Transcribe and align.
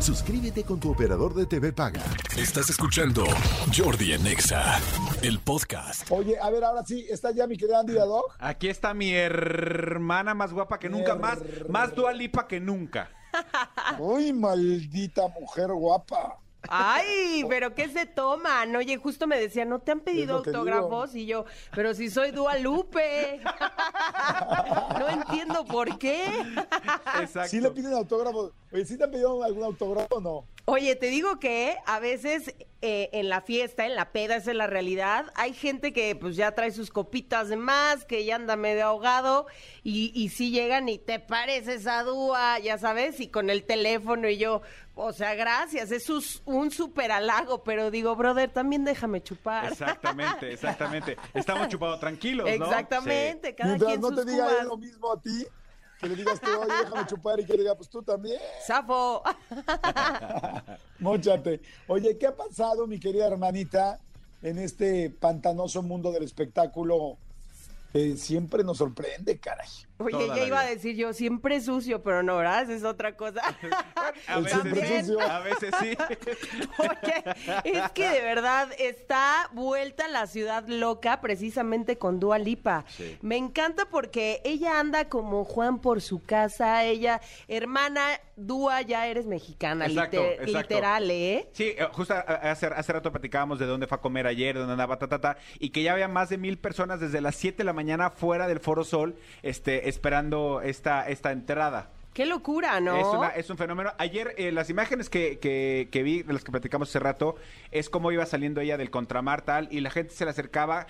Suscríbete 0.00 0.62
con 0.62 0.78
tu 0.78 0.92
operador 0.92 1.34
de 1.34 1.46
TV 1.46 1.72
Paga. 1.72 2.02
Estás 2.36 2.70
escuchando 2.70 3.24
Jordi 3.76 4.12
en 4.12 4.26
Exa, 4.26 4.78
el 5.22 5.40
podcast. 5.40 6.08
Oye, 6.10 6.38
a 6.38 6.48
ver, 6.50 6.62
ahora 6.62 6.84
sí, 6.84 7.06
está 7.10 7.32
ya 7.32 7.46
mi 7.46 7.56
querida 7.56 7.80
Andy 7.80 7.94
Dog. 7.94 8.26
Aquí 8.38 8.68
está 8.68 8.94
mi 8.94 9.12
hermana 9.12 10.34
más 10.34 10.52
guapa 10.52 10.78
que 10.78 10.88
nunca, 10.88 11.16
más, 11.16 11.38
más 11.68 11.94
dualipa 11.94 12.46
que 12.46 12.60
nunca. 12.60 13.10
Uy, 13.98 14.32
maldita 14.32 15.28
mujer 15.28 15.72
guapa. 15.72 16.38
Ay, 16.68 17.44
pero 17.48 17.74
¿qué 17.74 17.88
se 17.88 18.06
toman? 18.06 18.74
Oye, 18.76 18.96
justo 18.96 19.26
me 19.26 19.38
decía, 19.38 19.64
¿no 19.64 19.80
te 19.80 19.92
han 19.92 20.00
pedido 20.00 20.36
autógrafos? 20.38 21.14
Y 21.14 21.26
yo, 21.26 21.44
pero 21.74 21.94
si 21.94 22.10
soy 22.10 22.30
Dualupe. 22.30 23.40
no 24.98 25.08
entiendo 25.08 25.64
por 25.64 25.98
qué. 25.98 26.26
Exacto. 27.20 27.48
¿Sí 27.48 27.60
le 27.60 27.70
piden 27.70 27.94
autógrafos? 27.94 28.52
Oye, 28.72 28.84
¿sí 28.84 28.96
te 28.96 29.04
han 29.04 29.10
pedido 29.10 29.42
algún 29.42 29.64
autógrafo 29.64 30.16
o 30.16 30.20
no? 30.20 30.55
Oye, 30.68 30.96
te 30.96 31.06
digo 31.06 31.38
que 31.38 31.76
a 31.86 32.00
veces 32.00 32.52
eh, 32.82 33.08
en 33.12 33.28
la 33.28 33.40
fiesta, 33.40 33.86
en 33.86 33.94
la 33.94 34.10
peda, 34.10 34.34
esa 34.34 34.50
es 34.50 34.56
la 34.56 34.66
realidad. 34.66 35.32
Hay 35.36 35.54
gente 35.54 35.92
que 35.92 36.16
pues 36.16 36.34
ya 36.34 36.56
trae 36.56 36.72
sus 36.72 36.90
copitas 36.90 37.48
de 37.48 37.56
más, 37.56 38.04
que 38.04 38.24
ya 38.24 38.34
anda 38.34 38.56
medio 38.56 38.86
ahogado 38.86 39.46
y, 39.84 40.10
y 40.12 40.28
sí 40.30 40.50
llegan 40.50 40.88
y 40.88 40.98
te 40.98 41.20
pareces 41.20 41.86
a 41.86 42.02
Dúa, 42.02 42.58
ya 42.58 42.78
sabes, 42.78 43.20
y 43.20 43.28
con 43.28 43.48
el 43.48 43.62
teléfono 43.62 44.28
y 44.28 44.38
yo, 44.38 44.60
o 44.96 45.12
sea, 45.12 45.36
gracias, 45.36 45.92
es 45.92 46.10
un 46.44 46.70
súper 46.72 47.12
halago, 47.12 47.62
pero 47.62 47.92
digo, 47.92 48.16
brother, 48.16 48.50
también 48.50 48.84
déjame 48.84 49.22
chupar. 49.22 49.70
Exactamente, 49.70 50.52
exactamente. 50.52 51.16
Estamos 51.34 51.68
chupados 51.68 52.00
tranquilos, 52.00 52.46
¿no? 52.58 52.64
Exactamente, 52.64 53.54
cada 53.54 53.70
Mientras 53.70 53.90
quien 53.90 54.00
no 54.00 54.08
sus 54.08 54.24
te 54.24 54.32
diga 54.32 54.64
lo 54.64 54.76
mismo 54.76 55.12
a 55.12 55.20
ti, 55.20 55.46
que 56.00 56.08
le 56.08 56.16
digas 56.16 56.40
tú, 56.40 56.50
oye, 56.50 56.72
déjame 56.84 57.06
chupar 57.06 57.40
y 57.40 57.44
que 57.44 57.52
le 57.54 57.60
diga, 57.60 57.74
pues 57.74 57.88
tú 57.88 58.02
también. 58.02 58.38
Safo. 58.66 59.22
Móchate. 60.98 61.60
Oye, 61.86 62.18
¿qué 62.18 62.26
ha 62.26 62.36
pasado, 62.36 62.86
mi 62.86 62.98
querida 63.00 63.26
hermanita, 63.26 64.00
en 64.42 64.58
este 64.58 65.10
pantanoso 65.10 65.82
mundo 65.82 66.12
del 66.12 66.22
espectáculo 66.22 67.18
siempre 68.16 68.64
nos 68.64 68.78
sorprende, 68.78 69.38
caray? 69.38 69.68
Oye, 69.98 70.12
Toda 70.12 70.36
ya 70.36 70.44
iba 70.44 70.60
a 70.60 70.66
decir 70.66 70.94
yo, 70.94 71.12
siempre 71.14 71.60
sucio, 71.60 72.02
pero 72.02 72.22
no, 72.22 72.36
¿verdad? 72.36 72.64
Esa 72.64 72.74
es 72.74 72.84
otra 72.84 73.16
cosa. 73.16 73.40
A 74.28 74.40
veces 74.40 74.60
siempre 74.62 75.00
sucio. 75.00 75.20
a 75.20 75.40
veces 75.40 75.74
sí. 75.80 75.96
Oye, 76.78 77.24
es 77.64 77.90
que 77.92 78.08
de 78.08 78.20
verdad 78.20 78.68
está 78.78 79.48
vuelta 79.52 80.08
la 80.08 80.26
ciudad 80.26 80.66
loca 80.68 81.20
precisamente 81.20 81.96
con 81.98 82.20
Dua 82.20 82.38
Lipa. 82.38 82.84
Sí. 82.96 83.16
Me 83.22 83.36
encanta 83.36 83.86
porque 83.86 84.40
ella 84.44 84.78
anda 84.78 85.08
como 85.08 85.44
Juan 85.44 85.78
por 85.80 86.02
su 86.02 86.22
casa, 86.22 86.84
ella, 86.84 87.20
hermana 87.48 88.20
Dua, 88.36 88.82
ya 88.82 89.06
eres 89.06 89.24
mexicana, 89.26 89.86
Exacto, 89.86 90.18
liter- 90.22 90.42
exacto. 90.42 90.74
literal, 90.74 91.10
¿eh? 91.10 91.48
Sí, 91.52 91.74
eh, 91.76 91.88
justo 91.90 92.14
hace, 92.14 92.66
hace 92.66 92.92
rato 92.92 93.10
platicábamos 93.10 93.58
de 93.58 93.64
dónde 93.64 93.86
fue 93.86 93.96
a 93.96 94.00
comer 94.02 94.26
ayer, 94.26 94.54
de 94.54 94.60
dónde 94.60 94.74
andaba, 94.74 94.98
ta, 94.98 95.08
ta, 95.08 95.18
ta, 95.20 95.38
y 95.58 95.70
que 95.70 95.82
ya 95.82 95.94
había 95.94 96.06
más 96.06 96.28
de 96.28 96.36
mil 96.36 96.58
personas 96.58 97.00
desde 97.00 97.22
las 97.22 97.34
7 97.36 97.58
de 97.58 97.64
la 97.64 97.72
mañana 97.72 98.10
fuera 98.10 98.46
del 98.46 98.60
Foro 98.60 98.84
Sol, 98.84 99.16
este, 99.42 99.88
esperando 99.88 100.60
esta, 100.60 101.08
esta 101.08 101.32
entrada. 101.32 101.88
Qué 102.12 102.26
locura, 102.26 102.78
¿no? 102.80 102.96
Es, 102.96 103.06
una- 103.06 103.28
es 103.28 103.48
un 103.48 103.56
fenómeno. 103.56 103.92
Ayer, 103.96 104.34
eh, 104.36 104.52
las 104.52 104.68
imágenes 104.68 105.08
que, 105.08 105.38
que- 105.38 105.88
que 105.90 106.02
vi, 106.02 106.22
de 106.22 106.32
las 106.34 106.44
que 106.44 106.50
platicamos 106.52 106.90
hace 106.90 106.98
rato, 106.98 107.36
es 107.70 107.88
cómo 107.88 108.12
iba 108.12 108.26
saliendo 108.26 108.60
ella 108.60 108.76
del 108.76 108.90
contramar 108.90 109.42
tal, 109.42 109.68
y 109.70 109.80
la 109.80 109.90
gente 109.90 110.12
se 110.14 110.24
le 110.26 110.30
acercaba. 110.30 110.86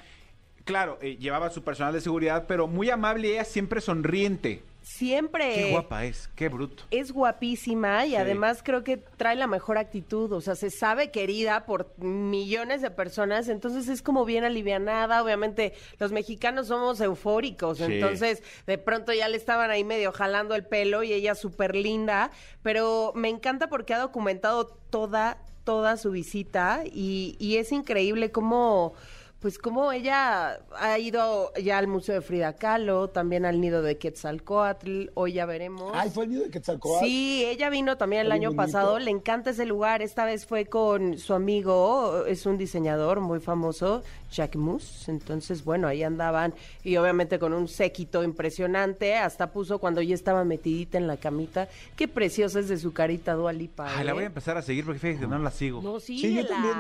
Claro, 0.65 0.99
eh, 1.01 1.17
llevaba 1.17 1.51
su 1.51 1.63
personal 1.63 1.93
de 1.93 2.01
seguridad, 2.01 2.47
pero 2.49 2.67
muy 2.67 2.91
amable 2.91 3.29
y 3.29 3.31
ella 3.33 3.45
siempre 3.45 3.81
sonriente. 3.81 4.63
Siempre. 4.87 5.53
Qué 5.53 5.71
guapa 5.73 6.05
es, 6.05 6.29
qué 6.37 6.49
bruto. 6.49 6.85
es 6.93 7.11
guapísima 7.11 8.07
y 8.07 8.11
Sí. 8.11 8.17
además 8.17 8.63
creo 8.63 8.85
que 8.85 8.97
trae 8.97 9.35
la 9.35 9.49
mejor 9.49 9.79
actitud, 9.79 10.31
o 10.33 10.41
sea, 10.41 10.55
se 10.55 10.71
sabe 10.71 11.11
querida 11.11 11.67
por 11.67 11.93
millones 11.99 12.83
de 12.83 12.93
personas, 12.93 13.49
entonces 13.49 13.89
es 13.89 14.01
como 14.01 14.25
bien 14.25 14.45
alivianada, 14.45 15.25
obviamente 15.25 15.75
los 15.99 16.13
mexicanos 16.13 16.69
somos 16.69 17.01
eufóricos, 17.01 17.79
Sí. 17.79 17.85
entonces 17.85 18.45
de 18.69 18.79
pronto 18.79 19.13
ya 19.13 19.27
le 19.29 19.37
estaban 19.37 19.73
ahí 19.73 19.83
medio 19.83 20.13
jalando 20.13 20.55
el 20.55 20.65
pelo 20.65 21.03
y 21.03 21.13
ella 21.13 21.35
súper 21.35 21.75
linda, 21.75 22.31
pero 22.63 23.11
me 23.17 23.29
encanta 23.29 23.69
porque 23.69 23.93
ha 23.93 23.99
documentado 23.99 24.67
toda, 24.91 25.39
toda 25.65 25.97
su 25.97 26.13
visita 26.13 26.85
y, 26.87 27.35
y 27.41 27.57
es 27.57 27.73
increíble 27.73 28.31
cómo... 28.31 28.95
Pues 29.41 29.59
como 29.59 29.93
ella 29.93 30.61
ha 30.79 30.99
ido 30.99 31.53
ya 31.63 31.77
al 31.79 31.87
Museo 31.89 32.15
de 32.15 32.21
Frida 32.23 32.55
Kahlo, 32.55 33.09
también 33.11 33.45
al 33.45 33.61
nido 33.61 33.83
de 33.83 33.99
Quetzalcoatl, 33.99 35.09
hoy 35.15 35.35
ya 35.35 35.45
veremos. 35.47 35.93
Ay, 35.95 36.11
fue 36.11 36.25
el 36.25 36.31
nido 36.31 36.45
de 36.45 36.51
Quetzalcóatl. 36.51 37.05
Sí, 37.05 37.45
ella 37.47 37.69
vino 37.69 37.99
también 37.99 38.23
el 38.23 38.33
año 38.33 38.49
bonito. 38.49 38.63
pasado, 38.63 38.99
le 38.99 39.11
encanta 39.11 39.51
ese 39.51 39.67
lugar, 39.67 40.01
esta 40.01 40.25
vez 40.25 40.47
fue 40.47 40.65
con 40.67 41.19
su 41.19 41.35
amigo, 41.35 42.25
es 42.27 42.47
un 42.47 42.57
diseñador 42.57 43.21
muy 43.21 43.39
famoso, 43.41 44.03
Jacques 44.33 44.61
Mus, 44.61 45.09
entonces 45.09 45.65
bueno, 45.65 45.87
ahí 45.87 46.03
andaban 46.03 46.53
y 46.83 46.97
obviamente 46.97 47.39
con 47.39 47.53
un 47.53 47.69
séquito 47.69 48.25
impresionante, 48.25 49.17
hasta 49.17 49.53
puso 49.53 49.79
cuando 49.79 50.03
ya 50.03 50.15
estaba 50.15 50.45
metidita 50.45 50.99
en 50.99 51.07
la 51.07 51.19
camita, 51.19 51.69
qué 51.95 52.09
preciosa 52.09 52.59
es 52.59 52.69
de 52.69 52.79
su 52.79 52.93
carita 52.93 53.35
Dualipa. 53.35 53.97
Ay, 53.97 54.05
la 54.05 54.15
voy 54.15 54.25
a 54.25 54.27
empezar 54.27 54.57
a 54.57 54.63
seguir 54.63 54.85
porque 54.85 54.99
fíjate 54.99 55.21
que 55.21 55.27
no 55.29 55.39
la 55.39 55.51
sigo. 55.51 55.83
No, 55.83 56.01
Sí, 56.01 56.17
yo 56.21 56.29
síguela. 56.29 56.49
también. 56.49 56.75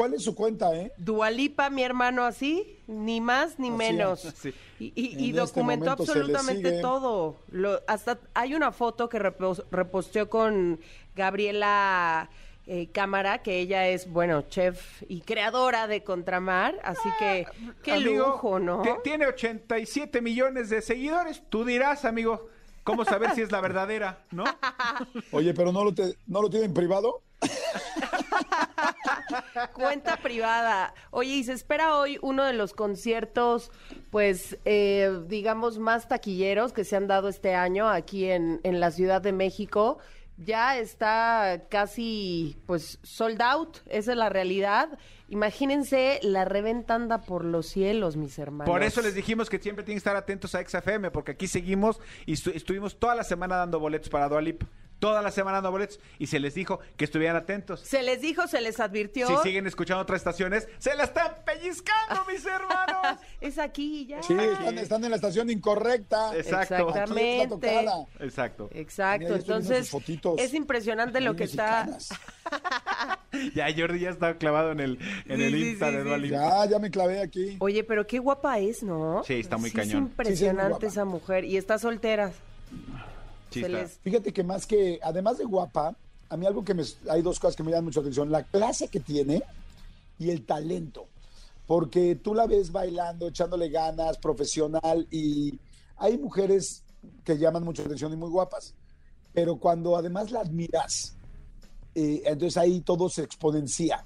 ¿Cuál 0.00 0.14
es 0.14 0.24
su 0.24 0.34
cuenta, 0.34 0.74
eh? 0.74 0.92
Dualipa, 0.96 1.68
mi 1.68 1.82
hermano, 1.82 2.24
así, 2.24 2.78
ni 2.86 3.20
más 3.20 3.58
ni 3.58 3.68
Así 3.68 3.76
menos. 3.76 4.24
es. 4.24 4.34
Sí. 4.34 4.54
Y, 4.78 4.92
y- 4.96 5.12
En 5.12 5.20
y 5.20 5.28
este 5.28 5.40
documentó 5.40 5.90
absolutamente 5.90 6.80
todo. 6.80 7.36
Lo, 7.50 7.80
hasta 7.86 8.18
hay 8.32 8.54
una 8.54 8.72
foto 8.72 9.08
que 9.10 9.18
repos- 9.18 9.64
reposteó 9.70 10.30
con 10.30 10.80
Gabriela 11.14 12.30
eh, 12.66 12.88
Cámara, 12.92 13.42
que 13.42 13.58
ella 13.58 13.88
es, 13.88 14.08
bueno, 14.10 14.42
chef 14.48 15.02
y 15.08 15.20
creadora 15.22 15.86
de 15.86 16.02
Contramar, 16.02 16.78
así 16.84 17.08
que 17.18 17.46
qué 17.82 17.92
Amigo, 17.92 18.26
lujo, 18.28 18.58
¿no? 18.58 18.82
ti- 18.82 18.90
Tiene 19.04 19.26
87 19.26 20.20
millones 20.22 20.70
de 20.70 20.80
seguidores. 20.80 21.42
Tú 21.50 21.64
dirás, 21.64 22.04
amigo, 22.06 22.48
cómo 22.84 23.04
saber 23.04 23.34
si 23.34 23.42
es 23.42 23.50
la 23.52 23.60
verdadera, 23.60 24.20
¿no? 24.30 24.44
Oye, 25.32 25.52
pero 25.52 25.72
no 25.72 25.84
lo, 25.84 25.92
te, 25.92 26.14
no 26.26 26.40
lo 26.40 26.48
tiene 26.48 26.66
en 26.66 26.72
privado. 26.74 27.20
Cuenta 29.74 30.16
privada. 30.18 30.94
Oye, 31.10 31.30
y 31.36 31.44
se 31.44 31.52
espera 31.52 31.96
hoy 31.96 32.18
uno 32.22 32.44
de 32.44 32.52
los 32.52 32.72
conciertos, 32.72 33.70
pues, 34.10 34.58
eh, 34.64 35.10
digamos, 35.26 35.78
más 35.78 36.08
taquilleros 36.08 36.72
que 36.72 36.84
se 36.84 36.96
han 36.96 37.06
dado 37.06 37.28
este 37.28 37.54
año 37.54 37.88
aquí 37.88 38.30
en, 38.30 38.60
en 38.64 38.80
la 38.80 38.90
Ciudad 38.90 39.20
de 39.22 39.32
México. 39.32 39.98
Ya 40.42 40.78
está 40.78 41.64
casi, 41.68 42.56
pues, 42.66 42.98
sold 43.02 43.42
out, 43.42 43.76
esa 43.86 44.12
es 44.12 44.16
la 44.16 44.30
realidad. 44.30 44.98
Imagínense, 45.28 46.18
la 46.22 46.44
reventa 46.44 46.94
anda 46.94 47.20
por 47.20 47.44
los 47.44 47.66
cielos, 47.66 48.16
mis 48.16 48.38
hermanos. 48.38 48.70
Por 48.72 48.82
eso 48.82 49.00
les 49.02 49.14
dijimos 49.14 49.48
que 49.50 49.58
siempre 49.58 49.84
tienen 49.84 49.96
que 49.96 50.00
estar 50.00 50.16
atentos 50.16 50.54
a 50.54 50.62
XFM, 50.66 51.10
porque 51.10 51.32
aquí 51.32 51.46
seguimos 51.46 52.00
y 52.26 52.32
estu- 52.32 52.52
estuvimos 52.54 52.98
toda 52.98 53.14
la 53.14 53.24
semana 53.24 53.56
dando 53.56 53.78
boletos 53.80 54.08
para 54.08 54.28
Dualip. 54.28 54.62
Toda 55.00 55.22
la 55.22 55.30
semana 55.30 55.56
dando 55.56 55.72
boletos 55.72 55.98
y 56.18 56.26
se 56.26 56.38
les 56.38 56.54
dijo 56.54 56.78
que 56.96 57.04
estuvieran 57.04 57.34
atentos. 57.34 57.80
Se 57.80 58.02
les 58.02 58.20
dijo, 58.20 58.46
se 58.46 58.60
les 58.60 58.78
advirtió. 58.78 59.26
Si 59.26 59.36
siguen 59.48 59.66
escuchando 59.66 60.02
otras 60.02 60.20
estaciones, 60.20 60.68
se 60.78 60.94
la 60.94 61.04
están 61.04 61.36
pellizcando, 61.44 62.24
mis 62.30 62.44
hermanos. 62.46 63.18
Es 63.40 63.58
aquí 63.58 64.04
ya. 64.06 64.22
Sí, 64.22 64.34
están, 64.34 64.76
están 64.78 65.02
en 65.04 65.10
la 65.10 65.16
estación 65.16 65.48
incorrecta. 65.48 66.36
Exacto. 66.36 66.90
La 66.94 67.04
Exactamente. 67.04 67.90
Exacto. 68.20 68.68
Exacto, 68.72 69.34
entonces 69.34 69.90
es 70.38 70.54
impresionante 70.54 71.20
lo 71.20 71.34
que 71.34 71.44
está. 71.44 71.88
Ya 73.54 73.66
Jordi 73.74 74.00
ya 74.00 74.10
está 74.10 74.36
clavado 74.38 74.72
en 74.72 74.80
el, 74.80 74.98
en 75.26 75.38
Sí, 75.38 75.44
el 75.44 75.52
sí, 75.52 75.68
Insta 75.70 75.88
sí, 75.88 75.96
de 75.96 76.02
sí, 76.02 76.08
Dualip. 76.08 76.30
Ya, 76.32 76.66
ya 76.66 76.78
me 76.78 76.90
clavé 76.90 77.20
aquí. 77.22 77.56
Oye, 77.60 77.84
pero 77.84 78.06
qué 78.06 78.18
guapa 78.18 78.58
es, 78.58 78.82
¿no? 78.82 79.22
Sí, 79.24 79.34
está 79.34 79.56
muy 79.56 79.70
Sí, 79.70 79.76
cañón. 79.76 79.86
Es 80.18 80.26
Sí, 80.26 80.36
sí, 80.36 80.46
es 80.46 80.52
muy 80.52 80.56
impresionante 80.56 80.86
esa 80.86 81.04
mujer. 81.04 81.44
Y 81.44 81.56
está 81.56 81.78
soltera. 81.78 82.32
Sí, 83.50 83.60
les- 83.68 83.98
Fíjate 83.98 84.32
que 84.32 84.44
más 84.44 84.66
que, 84.66 84.98
además 85.02 85.38
de 85.38 85.44
guapa, 85.44 85.96
a 86.28 86.36
mí 86.36 86.46
algo 86.46 86.64
que 86.64 86.74
me, 86.74 86.82
hay 87.08 87.22
dos 87.22 87.38
cosas 87.40 87.56
que 87.56 87.62
me 87.62 87.70
llaman 87.70 87.86
mucho 87.86 88.00
atención, 88.00 88.30
la 88.30 88.44
clase 88.44 88.88
que 88.88 89.00
tiene 89.00 89.42
y 90.18 90.30
el 90.30 90.44
talento, 90.46 91.06
porque 91.66 92.14
tú 92.16 92.34
la 92.34 92.46
ves 92.46 92.70
bailando, 92.70 93.28
echándole 93.28 93.68
ganas, 93.68 94.18
profesional, 94.18 95.06
y 95.10 95.58
hay 95.96 96.18
mujeres 96.18 96.82
que 97.24 97.38
llaman 97.38 97.64
mucho 97.64 97.82
la 97.82 97.86
atención 97.86 98.12
y 98.12 98.16
muy 98.16 98.28
guapas, 98.30 98.74
pero 99.32 99.56
cuando 99.56 99.96
además 99.96 100.30
la 100.30 100.40
admiras, 100.40 101.14
eh, 101.94 102.22
entonces 102.24 102.56
ahí 102.56 102.80
todo 102.82 103.08
se 103.08 103.22
exponencia. 103.22 104.04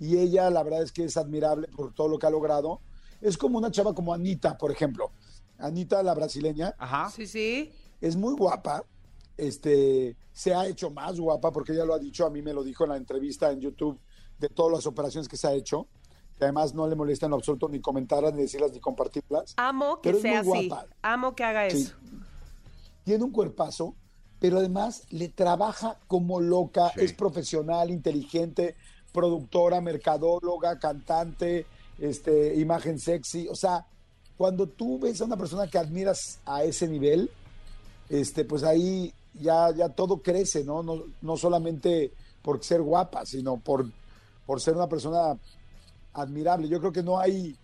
Y 0.00 0.16
ella, 0.18 0.48
la 0.50 0.62
verdad 0.62 0.82
es 0.82 0.92
que 0.92 1.04
es 1.04 1.16
admirable 1.16 1.68
por 1.68 1.92
todo 1.92 2.08
lo 2.08 2.18
que 2.18 2.26
ha 2.26 2.30
logrado. 2.30 2.80
Es 3.20 3.36
como 3.36 3.58
una 3.58 3.70
chava 3.70 3.94
como 3.94 4.14
Anita, 4.14 4.56
por 4.56 4.70
ejemplo. 4.70 5.10
Anita, 5.58 6.02
la 6.04 6.14
brasileña, 6.14 6.74
Ajá. 6.78 7.10
Sí, 7.10 7.26
sí. 7.26 7.72
Es 8.00 8.16
muy 8.16 8.34
guapa, 8.34 8.84
este, 9.36 10.16
se 10.32 10.54
ha 10.54 10.66
hecho 10.66 10.90
más 10.90 11.18
guapa, 11.18 11.52
porque 11.52 11.72
ella 11.72 11.84
lo 11.84 11.94
ha 11.94 11.98
dicho, 11.98 12.26
a 12.26 12.30
mí 12.30 12.42
me 12.42 12.52
lo 12.52 12.62
dijo 12.64 12.84
en 12.84 12.90
la 12.90 12.96
entrevista 12.96 13.50
en 13.50 13.60
YouTube 13.60 13.98
de 14.38 14.48
todas 14.48 14.72
las 14.72 14.86
operaciones 14.86 15.28
que 15.28 15.36
se 15.36 15.46
ha 15.46 15.52
hecho, 15.52 15.86
que 16.36 16.44
además 16.44 16.74
no 16.74 16.86
le 16.86 16.94
molesta 16.96 17.26
en 17.26 17.30
lo 17.30 17.36
absoluto 17.36 17.68
ni 17.68 17.80
comentarlas, 17.80 18.34
ni 18.34 18.42
decirlas, 18.42 18.72
ni 18.72 18.80
compartirlas. 18.80 19.54
Amo 19.56 20.00
que 20.00 20.10
Pero 20.10 20.16
es 20.18 20.22
sea 20.22 20.42
muy 20.42 20.58
así. 20.58 20.68
guapa. 20.68 20.86
Amo 21.02 21.34
que 21.34 21.44
haga 21.44 21.68
Sí. 21.70 21.82
eso. 21.82 21.94
Tiene 23.04 23.24
un 23.24 23.32
cuerpazo, 23.32 23.94
pero 24.38 24.58
además 24.58 25.04
le 25.10 25.28
trabaja 25.28 25.98
como 26.06 26.40
loca, 26.40 26.90
Sí. 26.94 27.00
es 27.04 27.12
profesional, 27.12 27.90
inteligente, 27.90 28.76
productora, 29.12 29.80
mercadóloga, 29.80 30.78
cantante, 30.78 31.66
este, 31.98 32.54
imagen 32.56 32.98
sexy. 33.00 33.48
O 33.48 33.54
sea, 33.56 33.86
cuando 34.36 34.68
tú 34.68 34.98
ves 35.00 35.20
a 35.20 35.24
una 35.24 35.36
persona 35.36 35.66
que 35.66 35.78
admiras 35.78 36.38
a 36.44 36.62
ese 36.62 36.86
nivel, 36.86 37.30
este, 38.08 38.44
pues 38.44 38.62
ahí 38.62 39.12
ya, 39.34 39.70
ya 39.74 39.88
todo 39.88 40.18
crece, 40.18 40.64
¿no? 40.64 40.82
¿no? 40.82 41.04
No 41.20 41.36
solamente 41.36 42.12
por 42.42 42.62
ser 42.64 42.82
guapa, 42.82 43.26
sino 43.26 43.58
por, 43.58 43.86
por 44.46 44.60
ser 44.60 44.74
una 44.74 44.88
persona 44.88 45.38
admirable. 46.14 46.68
Yo 46.68 46.80
creo 46.80 46.92
que 46.92 47.02
no 47.02 47.18
hay 47.18 47.56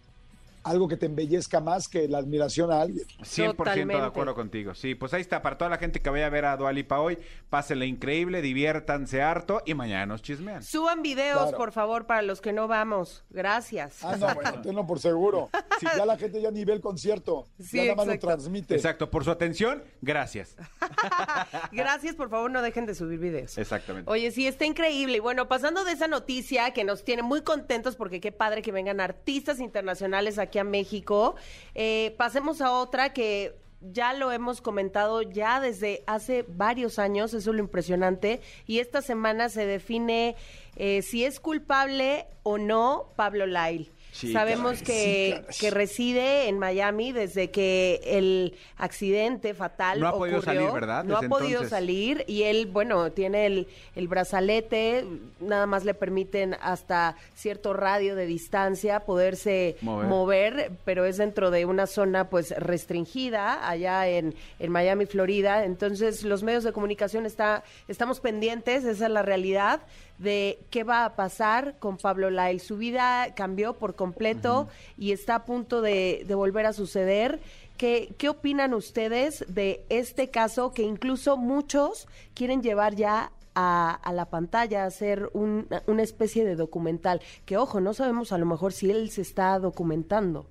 algo 0.64 0.88
que 0.88 0.96
te 0.96 1.06
embellezca 1.06 1.60
más 1.60 1.88
que 1.88 2.08
la 2.08 2.18
admiración 2.18 2.72
a 2.72 2.80
alguien. 2.80 3.06
100% 3.20 3.48
de 3.48 3.54
Totalmente. 3.54 4.02
acuerdo 4.02 4.34
contigo. 4.34 4.74
Sí, 4.74 4.94
pues 4.94 5.12
ahí 5.14 5.20
está. 5.20 5.42
Para 5.42 5.58
toda 5.58 5.70
la 5.70 5.76
gente 5.78 6.00
que 6.00 6.10
vaya 6.10 6.26
a 6.26 6.30
ver 6.30 6.44
a 6.46 6.56
Dualipa 6.56 7.00
hoy, 7.00 7.18
pásenle 7.50 7.86
increíble, 7.86 8.42
diviértanse 8.42 9.22
harto 9.22 9.62
y 9.66 9.74
mañana 9.74 10.06
nos 10.06 10.22
chismean. 10.22 10.62
Suban 10.62 11.02
videos, 11.02 11.42
Claro. 11.42 11.56
por 11.58 11.72
favor, 11.72 12.06
para 12.06 12.22
los 12.22 12.40
que 12.40 12.52
no 12.52 12.66
vamos. 12.66 13.24
Gracias. 13.30 14.02
Ah, 14.02 14.16
no, 14.18 14.34
bueno, 14.34 14.60
tenlo 14.62 14.86
por 14.86 14.98
seguro. 14.98 15.50
Ya 15.96 16.06
la 16.06 16.16
gente 16.16 16.40
ya 16.40 16.50
ni 16.50 16.64
ve 16.64 16.72
el 16.72 16.80
concierto, 16.80 17.46
Sí, 17.60 17.76
ya 17.78 17.82
nada 17.84 17.96
más 17.96 18.06
lo 18.06 18.18
transmite. 18.18 18.74
Exacto, 18.74 19.10
por 19.10 19.24
su 19.24 19.30
atención, 19.30 19.82
gracias. 20.00 20.56
Gracias, 21.72 22.14
por 22.14 22.30
favor, 22.30 22.50
no 22.50 22.62
dejen 22.62 22.86
de 22.86 22.94
subir 22.94 23.18
videos. 23.18 23.56
Exactamente. 23.58 24.10
Oye, 24.10 24.30
sí, 24.30 24.46
está 24.46 24.64
increíble. 24.64 25.16
Y 25.16 25.20
bueno, 25.20 25.48
pasando 25.48 25.84
de 25.84 25.92
esa 25.92 26.08
noticia 26.08 26.72
que 26.72 26.84
nos 26.84 27.04
tiene 27.04 27.22
muy 27.22 27.42
contentos 27.42 27.96
porque 27.96 28.20
qué 28.20 28.32
padre 28.32 28.62
que 28.62 28.72
vengan 28.72 29.00
artistas 29.00 29.60
internacionales 29.60 30.38
aquí 30.38 30.53
a 30.58 30.64
México, 30.64 31.36
eh, 31.74 32.14
pasemos 32.18 32.60
a 32.60 32.72
otra 32.72 33.12
que 33.12 33.56
ya 33.92 34.12
lo 34.14 34.32
hemos 34.32 34.60
comentado 34.60 35.22
ya 35.22 35.60
desde 35.60 36.02
hace 36.06 36.44
varios 36.48 36.98
años, 36.98 37.34
eso 37.34 37.50
es 37.50 37.56
lo 37.56 37.62
impresionante, 37.62 38.40
y 38.66 38.78
esta 38.78 39.02
semana 39.02 39.48
se 39.48 39.66
define 39.66 40.36
eh, 40.76 41.02
si 41.02 41.24
es 41.24 41.40
culpable 41.40 42.26
o 42.42 42.58
no 42.58 43.12
Pablo 43.16 43.46
Lyle. 43.46 43.90
Sí, 44.16 44.32
Sabemos 44.32 44.74
caray, 44.80 44.84
que, 44.84 44.94
sí, 44.94 45.30
caray. 45.42 45.56
que 45.58 45.70
reside 45.72 46.48
en 46.48 46.60
Miami 46.60 47.10
desde 47.10 47.50
que 47.50 48.00
el 48.04 48.54
accidente 48.76 49.54
fatal 49.54 49.98
No 49.98 50.06
ha 50.06 50.12
podido 50.12 50.38
ocurrió. 50.38 50.60
salir, 50.60 50.72
¿verdad? 50.72 51.02
No 51.02 51.16
ha 51.16 51.22
podido 51.22 51.68
salir 51.68 52.24
y 52.28 52.44
él, 52.44 52.66
bueno, 52.66 53.10
tiene 53.10 53.46
el, 53.46 53.66
el 53.96 54.06
brazalete, 54.06 55.04
nada 55.40 55.66
más 55.66 55.84
le 55.84 55.94
permiten 55.94 56.54
hasta 56.62 57.16
cierto 57.34 57.72
radio 57.72 58.14
de 58.14 58.26
distancia 58.26 59.00
poderse 59.00 59.76
Mover. 59.80 60.06
mover, 60.06 60.70
pero 60.84 61.04
es 61.06 61.16
dentro 61.16 61.50
de 61.50 61.64
una 61.64 61.88
zona 61.88 62.30
pues 62.30 62.54
restringida 62.56 63.68
allá 63.68 64.06
en, 64.06 64.36
en 64.60 64.70
Miami, 64.70 65.06
Florida. 65.06 65.64
Entonces 65.64 66.22
los 66.22 66.44
medios 66.44 66.62
de 66.62 66.72
comunicación 66.72 67.26
está, 67.26 67.64
estamos 67.88 68.20
pendientes, 68.20 68.84
esa 68.84 69.06
es 69.06 69.10
la 69.12 69.22
realidad 69.22 69.80
de 70.18 70.58
qué 70.70 70.84
va 70.84 71.04
a 71.04 71.16
pasar 71.16 71.76
con 71.78 71.96
Pablo 71.96 72.30
Lyle. 72.30 72.60
Su 72.60 72.76
vida 72.76 73.34
cambió 73.34 73.74
por 73.74 73.94
completo 73.96 74.68
y 74.96 75.12
está 75.12 75.36
a 75.36 75.44
punto 75.44 75.82
de, 75.82 76.24
de 76.26 76.34
volver 76.34 76.66
a 76.66 76.72
suceder. 76.72 77.40
¿Qué, 77.76 78.14
¿Qué 78.18 78.28
opinan 78.28 78.72
ustedes 78.74 79.44
de 79.48 79.84
este 79.88 80.30
caso 80.30 80.72
que 80.72 80.82
incluso 80.82 81.36
muchos 81.36 82.06
quieren 82.34 82.62
llevar 82.62 82.94
ya 82.94 83.32
a, 83.56 83.90
a 83.92 84.12
la 84.12 84.26
pantalla, 84.26 84.84
a 84.84 84.86
hacer 84.86 85.28
un- 85.32 85.66
una 85.88 86.02
especie 86.02 86.44
de 86.44 86.54
documental? 86.54 87.20
Que 87.44 87.56
ojo, 87.56 87.80
no 87.80 87.92
sabemos 87.92 88.30
a 88.30 88.38
lo 88.38 88.46
mejor 88.46 88.72
si 88.72 88.90
él 88.90 89.10
se 89.10 89.22
está 89.22 89.58
documentando. 89.58 90.46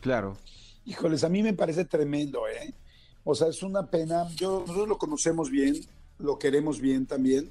Claro. 0.00 0.36
Híjoles, 0.84 1.24
a 1.24 1.28
mí 1.28 1.42
me 1.42 1.52
parece 1.52 1.84
tremendo, 1.84 2.46
¿eh? 2.48 2.72
O 3.24 3.34
sea, 3.34 3.48
es 3.48 3.62
una 3.62 3.86
pena. 3.90 4.26
Yo, 4.36 4.60
nosotros 4.60 4.88
lo 4.88 4.96
conocemos 4.98 5.50
bien, 5.50 5.74
lo 6.18 6.38
queremos 6.38 6.80
bien 6.80 7.04
también. 7.06 7.50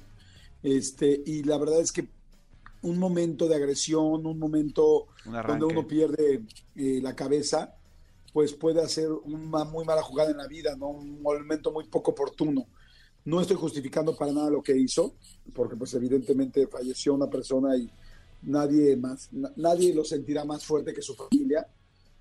Este, 0.62 1.22
y 1.24 1.42
la 1.44 1.58
verdad 1.58 1.80
es 1.80 1.92
que 1.92 2.08
un 2.82 2.98
momento 2.98 3.48
de 3.48 3.56
agresión, 3.56 4.26
un 4.26 4.38
momento 4.38 5.06
Un 5.26 5.32
donde 5.32 5.64
uno 5.66 5.86
pierde 5.88 6.42
eh, 6.76 7.00
la 7.02 7.14
cabeza, 7.14 7.74
pues 8.32 8.52
puede 8.52 8.80
hacer 8.82 9.10
una 9.10 9.64
muy 9.64 9.84
mala 9.84 10.02
jugada 10.02 10.30
en 10.30 10.36
la 10.36 10.46
vida, 10.46 10.76
¿no? 10.76 10.88
Un 10.88 11.20
momento 11.22 11.72
muy 11.72 11.84
poco 11.84 12.12
oportuno. 12.12 12.66
No 13.24 13.40
estoy 13.40 13.56
justificando 13.56 14.16
para 14.16 14.32
nada 14.32 14.50
lo 14.50 14.62
que 14.62 14.76
hizo, 14.76 15.14
porque 15.54 15.76
pues 15.76 15.92
evidentemente 15.94 16.66
falleció 16.66 17.14
una 17.14 17.28
persona 17.28 17.76
y 17.76 17.90
nadie 18.42 18.96
más, 18.96 19.28
na- 19.32 19.52
nadie 19.56 19.92
lo 19.94 20.04
sentirá 20.04 20.44
más 20.44 20.64
fuerte 20.64 20.92
que 20.94 21.02
su 21.02 21.14
familia 21.14 21.66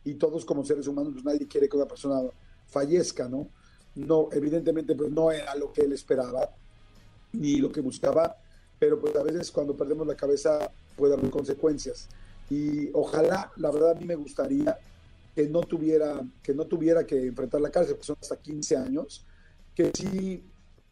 y 0.03 0.15
todos 0.15 0.43
como 0.45 0.65
seres 0.65 0.87
humanos, 0.87 1.13
pues 1.13 1.25
nadie 1.25 1.47
quiere 1.47 1.69
que 1.69 1.77
una 1.77 1.85
persona 1.87 2.19
fallezca, 2.67 3.29
¿no? 3.29 3.47
No, 3.95 4.29
evidentemente 4.31 4.95
pues 4.95 5.11
no 5.11 5.31
era 5.31 5.55
lo 5.55 5.71
que 5.71 5.81
él 5.81 5.91
esperaba 5.93 6.49
ni 7.33 7.57
lo 7.57 7.71
que 7.71 7.81
buscaba, 7.81 8.35
pero 8.79 8.99
pues 8.99 9.15
a 9.15 9.23
veces 9.23 9.51
cuando 9.51 9.75
perdemos 9.75 10.07
la 10.07 10.15
cabeza 10.15 10.71
puede 10.95 11.13
haber 11.13 11.29
consecuencias. 11.29 12.07
Y 12.49 12.89
ojalá, 12.93 13.51
la 13.57 13.71
verdad 13.71 13.91
a 13.91 13.95
mí 13.95 14.05
me 14.05 14.15
gustaría 14.15 14.77
que 15.35 15.47
no 15.47 15.61
tuviera 15.61 16.21
que 16.41 16.53
no 16.53 16.65
tuviera 16.65 17.05
que 17.05 17.27
enfrentar 17.27 17.61
la 17.61 17.69
cárcel, 17.69 17.95
porque 17.95 18.07
son 18.07 18.17
hasta 18.19 18.37
15 18.37 18.77
años, 18.77 19.25
que 19.75 19.91
si 19.93 20.43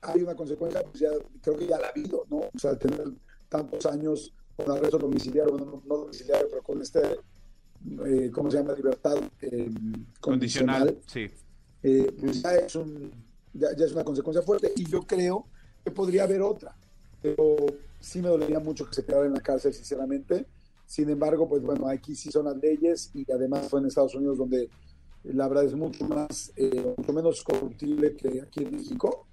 hay 0.01 0.21
una 0.21 0.35
consecuencia, 0.35 0.83
pues 0.83 0.99
ya 0.99 1.09
creo 1.41 1.57
que 1.57 1.67
ya 1.67 1.79
la 1.79 1.87
ha 1.87 1.89
habido, 1.89 2.25
¿no? 2.29 2.37
O 2.37 2.59
sea, 2.59 2.77
tener 2.77 3.05
tantos 3.49 3.85
años 3.85 4.33
con 4.55 4.71
arresto 4.71 4.97
domiciliario, 4.97 5.53
bueno, 5.57 5.81
no, 5.85 5.97
domiciliario, 5.97 6.47
pero 6.49 6.61
con 6.61 6.81
este, 6.81 6.99
eh, 8.05 8.29
¿cómo 8.31 8.51
se 8.51 8.57
llama? 8.57 8.73
Libertad 8.73 9.17
eh, 9.41 9.69
Condicional, 10.19 10.97
sí. 11.07 11.27
eh, 11.83 12.15
pues 12.19 12.41
ya 12.41 12.55
es, 12.55 12.75
un, 12.75 13.11
ya, 13.53 13.75
ya 13.75 13.85
es 13.85 13.91
una 13.93 14.03
consecuencia 14.03 14.43
fuerte 14.43 14.71
y 14.75 14.85
yo 14.85 15.01
creo 15.01 15.47
que 15.85 15.91
podría 15.91 16.23
haber 16.23 16.41
otra, 16.41 16.75
pero 17.21 17.57
sí 17.99 18.19
me 18.21 18.29
dolería 18.29 18.59
mucho 18.59 18.87
que 18.87 18.95
se 18.95 19.05
quedara 19.05 19.27
en 19.27 19.33
la 19.33 19.39
cárcel, 19.39 19.71
sinceramente. 19.71 20.47
Sin 20.87 21.09
embargo, 21.09 21.47
pues 21.47 21.61
bueno, 21.61 21.87
aquí 21.87 22.15
sí 22.15 22.31
son 22.31 22.45
las 22.45 22.57
leyes 22.57 23.11
y 23.13 23.31
además 23.31 23.69
fue 23.69 23.79
en 23.79 23.85
Estados 23.85 24.15
Unidos 24.15 24.39
donde 24.39 24.69
la 25.23 25.47
verdad 25.47 25.65
es 25.65 25.75
mucho 25.75 26.07
más, 26.07 26.51
eh, 26.55 26.93
mucho 26.97 27.13
menos 27.13 27.43
corruptible 27.43 28.15
que 28.15 28.41
aquí 28.41 28.63
en 28.63 28.71
México, 28.75 29.27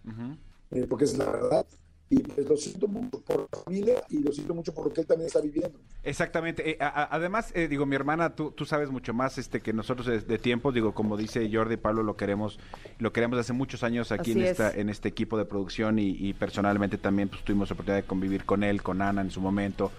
eh, 0.70 0.86
porque 0.88 1.04
es 1.06 1.16
la 1.16 1.30
verdad. 1.30 1.66
Y 2.14 2.18
pues 2.18 2.46
lo 2.46 2.56
siento 2.58 2.86
mucho 2.88 3.20
por 3.22 3.48
la 3.50 3.58
familia 3.64 4.02
y 4.10 4.18
lo 4.18 4.30
siento 4.32 4.52
mucho 4.54 4.74
por 4.74 4.84
lo 4.86 4.92
que 4.92 5.00
él 5.00 5.06
también 5.06 5.28
está 5.28 5.40
viviendo. 5.40 5.78
Exactamente. 6.04 6.68
Eh, 6.68 6.76
a- 6.78 7.08
además, 7.10 7.50
eh, 7.54 7.68
digo, 7.68 7.86
mi 7.86 7.96
hermana, 7.96 8.34
tú, 8.34 8.50
tú 8.50 8.66
sabes 8.66 8.90
mucho 8.90 9.14
más 9.14 9.38
este 9.38 9.60
que 9.60 9.72
nosotros 9.72 10.06
de, 10.06 10.20
de 10.20 10.38
tiempos. 10.38 10.74
Digo, 10.74 10.92
como 10.92 11.16
dice 11.16 11.48
Jordi 11.50 11.78
Pablo, 11.78 12.02
lo 12.02 12.14
queremos, 12.18 12.58
lo 12.98 13.14
queremos 13.14 13.38
hace 13.38 13.54
muchos 13.54 13.82
años 13.82 14.12
aquí 14.12 14.32
en 14.32 14.42
esta, 14.42 14.68
es. 14.68 14.76
en 14.76 14.90
este 14.90 15.08
equipo 15.08 15.38
de 15.38 15.46
producción 15.46 15.98
y, 15.98 16.10
y 16.10 16.34
personalmente 16.34 16.98
también 16.98 17.30
pues 17.30 17.42
tuvimos 17.44 17.70
la 17.70 17.74
oportunidad 17.74 18.02
de 18.02 18.06
convivir 18.06 18.44
con 18.44 18.62
él, 18.62 18.82
con 18.82 19.00
Ana 19.00 19.22
en 19.22 19.30
su 19.30 19.40
momento. 19.40 19.90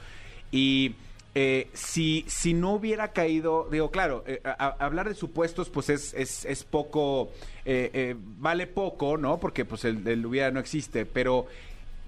Y 0.51 0.93
eh, 1.34 1.70
si, 1.74 2.25
si 2.27 2.53
no 2.53 2.74
hubiera 2.75 3.12
caído, 3.12 3.67
digo, 3.72 3.89
claro, 3.89 4.24
eh, 4.27 4.39
a- 4.43 4.51
a- 4.67 4.86
hablar 4.86 5.10
de 5.10 5.15
supuestos, 5.15 5.70
pues 5.72 5.89
es, 5.89 6.13
es, 6.13 6.46
es 6.46 6.63
poco, 6.63 7.32
eh, 7.65 7.89
eh, 7.91 8.15
vale 8.38 8.67
poco, 8.67 9.17
¿no? 9.17 9.39
Porque 9.39 9.65
pues 9.65 9.84
el, 9.86 10.08
el 10.08 10.24
hubiera 10.27 10.51
no 10.51 10.60
existe, 10.60 11.08
pero 11.08 11.48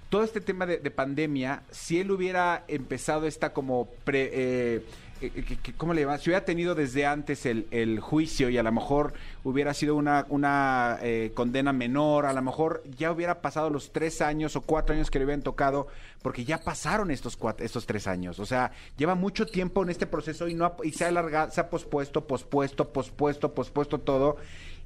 todo 0.10 0.24
este 0.24 0.42
tema 0.42 0.66
de, 0.66 0.78
de 0.78 0.92
pandemia, 0.92 1.64
si 1.72 2.00
él 2.00 2.12
hubiera 2.12 2.64
empezado 2.68 3.26
esta 3.28 3.54
como 3.54 3.88
pre, 4.04 4.30
eh, 4.34 4.86
eh, 5.22 5.58
¿cómo 5.78 5.94
le 5.94 6.02
llaman? 6.02 6.20
Si 6.20 6.30
hubiera 6.30 6.46
tenido 6.46 6.76
desde 6.76 7.06
antes 7.06 7.46
el, 7.46 7.68
el 7.72 8.00
juicio 8.00 8.50
y 8.50 8.58
a 8.58 8.64
lo 8.64 8.72
mejor 8.72 9.14
hubiera 9.44 9.74
sido 9.74 9.96
una, 9.96 10.26
una 10.30 11.00
eh, 11.02 11.32
condena 11.34 11.74
menor, 11.74 12.26
a 12.26 12.34
lo 12.34 12.42
mejor 12.42 12.84
ya 12.98 13.12
hubiera 13.12 13.42
pasado 13.42 13.70
los 13.70 13.92
tres 13.92 14.22
años 14.22 14.56
o 14.56 14.62
cuatro 14.62 14.94
años 14.96 15.10
que 15.10 15.20
le 15.20 15.26
hubieran 15.26 15.42
tocado, 15.42 15.88
porque 16.22 16.46
ya 16.46 16.60
pasaron 16.60 17.12
estos 17.12 17.36
cuatro, 17.38 17.66
estos 17.66 17.86
tres 17.86 18.08
años. 18.08 18.40
O 18.40 18.46
sea, 18.46 18.72
lleva 18.98 19.16
mucho 19.16 19.46
tiempo 19.46 19.84
en 19.84 19.90
este 19.90 20.06
proceso 20.06 20.48
y 20.48 20.54
no 20.54 20.66
ha- 20.66 20.76
y 20.84 20.92
se 20.92 21.06
ha 21.06 21.08
alargado, 21.08 21.52
se 21.52 21.62
ha 21.62 21.70
pospuesto, 21.70 22.26
pospuesto, 22.28 22.90
pospuesto, 22.92 23.54
pospuesto 23.54 24.00
todo. 24.00 24.38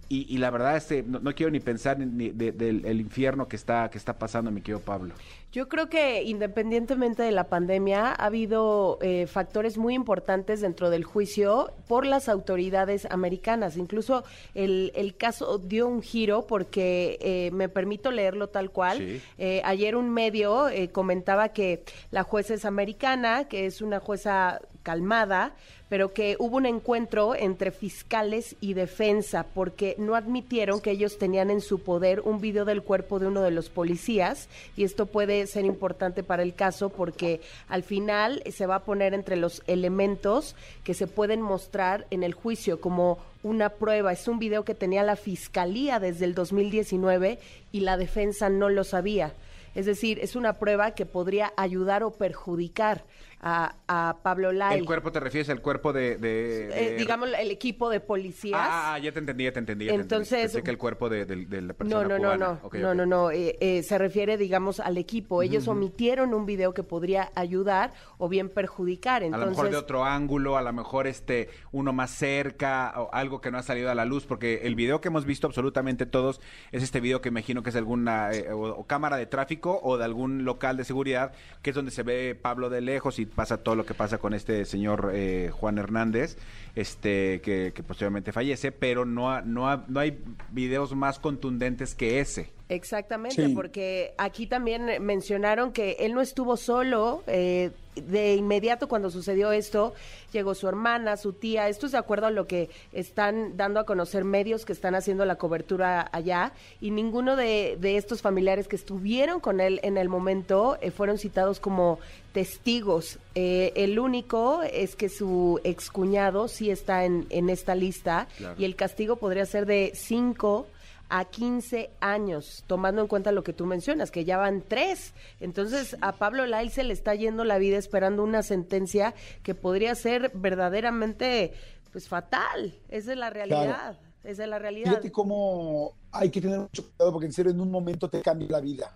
Y, 0.10 0.26
y 0.34 0.40
la 0.40 0.50
verdad, 0.50 0.76
este, 0.76 1.04
no, 1.04 1.20
no 1.20 1.36
quiero 1.36 1.52
ni 1.52 1.60
pensar 1.60 2.00
ni 2.00 2.30
de- 2.30 2.52
del 2.52 2.84
el 2.86 3.00
infierno 3.00 3.48
que 3.48 3.56
está, 3.56 3.90
que 3.92 3.98
está 4.00 4.18
pasando, 4.18 4.50
mi 4.50 4.62
querido 4.62 4.80
Pablo. 4.80 5.14
Yo 5.52 5.68
creo 5.68 5.90
que 5.90 6.24
independientemente 6.24 7.24
de 7.24 7.32
la 7.32 7.46
pandemia, 7.46 8.10
ha 8.12 8.26
habido 8.26 9.00
eh, 9.02 9.26
factores 9.28 9.78
muy 9.78 9.94
importantes 9.96 10.62
dentro 10.62 10.90
del 10.92 11.04
juicio 11.04 11.72
por 11.88 12.06
las 12.06 12.28
autoridades 12.30 13.08
americanas. 13.10 13.78
Incluso 13.78 14.24
el, 14.54 14.92
el 14.96 15.16
caso 15.16 15.58
dio 15.58 15.88
un 15.88 16.02
giro 16.04 16.46
porque 16.46 17.18
eh, 17.22 17.50
me 17.52 17.68
permito 17.70 18.12
leerlo 18.12 18.50
tal 18.50 18.70
cual. 18.72 18.98
Sí. 19.00 19.22
Eh, 19.40 19.62
ayer 19.64 19.96
un 19.96 20.10
medio 20.12 20.70
eh, 20.70 20.90
comentaba 20.90 21.50
que 21.50 21.84
la 22.12 22.24
jueza 22.24 22.54
es 22.56 22.66
americana, 22.66 23.46
que 23.48 23.66
es 23.66 23.82
una 23.82 24.00
jueza 24.00 24.60
calmada, 24.84 25.54
pero 25.90 26.14
que 26.14 26.36
hubo 26.40 26.58
un 26.58 26.66
encuentro 26.66 27.36
entre 27.36 27.72
fiscales 27.72 28.56
y 28.62 28.74
defensa 28.74 29.46
porque 29.54 29.96
no 29.98 30.16
admitieron 30.16 30.82
que 30.82 30.92
ellos 30.92 31.18
tenían 31.18 31.50
en 31.50 31.62
su 31.62 31.80
poder 31.80 32.22
un 32.22 32.40
video 32.40 32.66
del 32.66 32.84
cuerpo 32.84 33.20
de 33.20 33.28
uno 33.28 33.42
de 33.42 33.52
los 33.52 33.70
policías 33.70 34.50
y 34.78 34.84
esto 34.84 35.08
puede 35.08 35.48
ser 35.48 35.66
importante 35.66 36.24
para 36.24 36.44
el 36.44 36.54
caso 36.54 36.90
porque 36.90 37.42
al 37.68 37.84
final 37.84 38.44
se 38.52 38.66
va 38.68 38.76
a 38.76 38.84
poner 38.84 39.14
entre 39.14 39.36
los 39.36 39.64
elementos 39.68 40.56
que 40.84 40.94
se 40.94 41.08
pueden 41.08 41.42
mostrar 41.42 42.06
en 42.12 42.24
el 42.24 42.34
juicio 42.34 42.80
como 42.80 43.18
una 43.44 43.70
prueba. 43.70 44.12
Es 44.12 44.28
un 44.28 44.40
video 44.40 44.64
que 44.64 44.76
tenía 44.76 45.04
la 45.04 45.16
fiscalía 45.16 46.00
desde 46.00 46.26
el 46.26 46.36
2019 46.36 47.40
y 47.72 47.80
la 47.80 47.98
defensa 47.98 48.50
no 48.50 48.70
lo 48.70 48.84
sabía. 48.84 49.34
Es 49.76 49.86
decir, 49.86 50.20
es 50.20 50.36
una 50.36 50.54
prueba 50.54 50.92
que 50.92 51.06
podría 51.06 51.54
ayudar 51.56 52.04
o 52.04 52.12
perjudicar 52.12 53.04
a, 53.42 53.76
a 53.88 54.18
Pablo 54.22 54.52
Lai. 54.52 54.78
¿El 54.80 54.86
cuerpo 54.86 55.12
te 55.12 55.20
refieres 55.20 55.50
al 55.50 55.62
cuerpo 55.62 55.94
de...? 55.94 56.18
de- 56.18 56.68
Eh, 56.70 56.90
de- 56.92 56.96
digamos, 56.98 57.30
el 57.38 57.52
equipo 57.52 57.90
de 57.90 58.00
policías. 58.00 58.60
Ah, 58.62 58.94
ah, 58.96 59.00
ya 59.00 59.12
te 59.12 59.20
entendí, 59.20 59.46
ya 59.46 59.52
te 59.54 59.60
entendí. 59.60 59.86
ya 59.86 59.90
te 59.92 59.96
entendí. 59.96 60.14
Entonces- 60.16 60.42
Pensé 60.52 60.64
que 60.64 60.72
el 60.72 60.78
cuerpo 60.78 61.10
de, 61.10 61.26
de- 61.26 61.62
la 61.62 61.74
persona 61.74 62.04
No, 62.04 62.08
no, 62.08 62.18
no, 62.18 62.60
cubana. 62.60 62.60
no, 62.74 62.80
no, 62.80 62.96
no, 62.96 63.06
no, 63.06 63.32
eh, 63.32 63.58
eh, 63.62 63.84
se 63.84 63.98
refiere, 63.98 64.38
digamos, 64.38 64.80
al 64.80 64.98
equipo. 64.98 65.42
Ellos 65.42 65.68
omitieron 65.68 66.34
un 66.34 66.46
video 66.46 66.74
que 66.74 66.84
podría 66.84 67.32
ayudar 67.36 67.94
o 68.18 68.28
bien 68.30 68.50
perjudicar. 68.50 69.24
A 69.24 69.26
Entonces, 69.26 69.46
lo 69.48 69.52
mejor 69.52 69.70
de 69.72 69.78
otro 69.78 70.06
ángulo, 70.06 70.58
a 70.58 70.62
lo 70.62 70.74
mejor 70.74 71.08
este 71.08 71.50
uno 71.72 71.94
más 71.94 72.12
cerca 72.12 72.94
o 72.98 73.10
algo 73.14 73.42
que 73.42 73.52
no 73.52 73.58
ha 73.58 73.64
salido 73.64 73.90
a 73.90 73.96
la 73.96 74.06
luz, 74.06 74.26
porque 74.26 74.62
el 74.64 74.76
video 74.76 75.02
que 75.02 75.08
hemos 75.08 75.26
visto 75.26 75.48
absolutamente 75.48 76.06
todos 76.06 76.42
es 76.72 76.84
este 76.84 77.00
video 77.00 77.22
que 77.22 77.30
imagino 77.30 77.64
que 77.64 77.70
es 77.70 77.76
alguna 77.76 78.32
eh, 78.34 78.52
o, 78.52 78.64
o 78.70 78.86
cámara 78.88 79.18
de 79.18 79.26
tráfico 79.26 79.80
o 79.84 79.98
de 79.98 80.06
algún 80.06 80.44
local 80.46 80.78
de 80.78 80.84
seguridad, 80.84 81.32
que 81.62 81.70
es 81.72 81.76
donde 81.76 81.92
se 81.92 82.04
ve 82.04 82.36
Pablo 82.40 82.70
de 82.70 82.82
lejos 82.82 83.20
y 83.20 83.26
pasa 83.36 83.58
todo 83.58 83.76
lo 83.76 83.86
que 83.86 83.94
pasa 83.94 84.18
con 84.18 84.34
este 84.34 84.66
señor 84.66 85.12
eh, 85.14 85.50
Juan 85.54 85.78
Hernández, 85.78 86.38
este 86.76 87.42
que, 87.42 87.72
posteriormente 87.88 88.32
fallece, 88.32 88.72
pero 88.72 89.06
no, 89.06 89.32
ha- 89.32 89.42
no, 89.42 89.70
ha- 89.70 89.86
no 89.88 90.00
hay 90.00 90.20
videos 90.52 90.96
más 90.96 91.20
contundentes 91.20 91.96
que 91.96 92.20
ese. 92.20 92.52
Exactamente, 92.70 93.48
Sí. 93.48 93.54
porque 93.56 94.14
aquí 94.18 94.46
también 94.48 95.04
mencionaron 95.04 95.72
que 95.74 95.98
él 96.00 96.14
no 96.14 96.22
estuvo 96.22 96.56
solo. 96.56 97.24
eh, 97.28 97.72
de 97.96 98.36
inmediato 98.36 98.88
cuando 98.88 99.10
sucedió 99.10 99.52
esto, 99.52 99.94
llegó 100.32 100.56
su 100.56 100.70
hermana, 100.70 101.18
su 101.18 101.34
tía. 101.34 101.68
Esto 101.68 101.86
es 101.88 101.92
de 101.92 101.98
acuerdo 101.98 102.28
a 102.28 102.32
lo 102.32 102.48
que 102.48 102.70
están 102.94 103.58
dando 103.58 103.78
a 103.82 103.86
conocer 103.86 104.24
medios 104.24 104.64
que 104.64 104.72
están 104.72 104.96
haciendo 104.96 105.26
la 105.26 105.36
cobertura 105.36 106.08
allá. 106.14 106.54
Y 106.80 106.92
ninguno 106.92 107.36
de, 107.36 107.78
de 107.82 107.98
estos 107.98 108.22
familiares 108.22 108.70
que 108.70 108.78
estuvieron 108.78 109.42
con 109.42 109.60
él 109.60 109.82
en 109.84 109.98
el 109.98 110.08
momento 110.08 110.78
eh, 110.80 110.92
fueron 110.92 111.18
citados 111.18 111.60
como 111.60 112.00
testigos. 112.32 113.20
Eh, 113.36 113.74
el 113.76 114.00
único 114.00 114.62
es 114.64 114.96
que 114.96 115.10
su 115.10 115.60
excuñado 115.66 116.48
sí 116.48 116.72
está 116.72 117.04
en, 117.04 117.26
en 117.30 117.50
esta 117.50 117.76
lista 117.76 118.30
Claro. 118.38 118.56
y 118.58 118.64
el 118.64 118.78
castigo 118.78 119.18
podría 119.18 119.46
ser 119.46 119.66
de 119.66 119.92
cinco 119.94 120.68
a 121.10 121.26
15 121.26 121.90
años, 122.00 122.64
tomando 122.68 123.02
en 123.02 123.08
cuenta 123.08 123.32
lo 123.32 123.44
que 123.44 123.52
tú 123.54 123.66
mencionas, 123.66 124.12
que 124.12 124.26
ya 124.26 124.38
van 124.38 124.64
tres. 124.68 125.14
Entonces, 125.40 125.98
a 126.02 126.14
Pablo 126.14 126.46
Lai 126.46 126.70
se 126.70 126.84
le 126.84 126.94
está 126.94 127.16
yendo 127.16 127.44
la 127.44 127.58
vida 127.58 127.78
esperando 127.78 128.24
una 128.24 128.44
sentencia 128.44 129.16
que 129.44 129.56
podría 129.56 129.96
ser 129.96 130.32
verdaderamente, 130.36 131.54
pues, 131.92 132.08
fatal. 132.08 132.76
Esa 132.90 133.12
es 133.14 133.18
la 133.18 133.30
realidad. 133.30 133.98
Esa 134.24 134.44
es 134.44 134.50
la 134.50 134.60
realidad. 134.60 134.92
Fíjate 134.92 135.12
cómo 135.12 135.94
hay 136.12 136.30
que 136.30 136.42
tener 136.42 136.60
mucho 136.60 136.84
cuidado 136.84 137.12
porque 137.14 137.26
en 137.26 137.34
serio 137.34 137.52
en 137.52 137.62
un 137.62 137.72
momento 137.72 138.10
te 138.10 138.22
cambia 138.22 138.48
la 138.50 138.60
vida. 138.60 138.94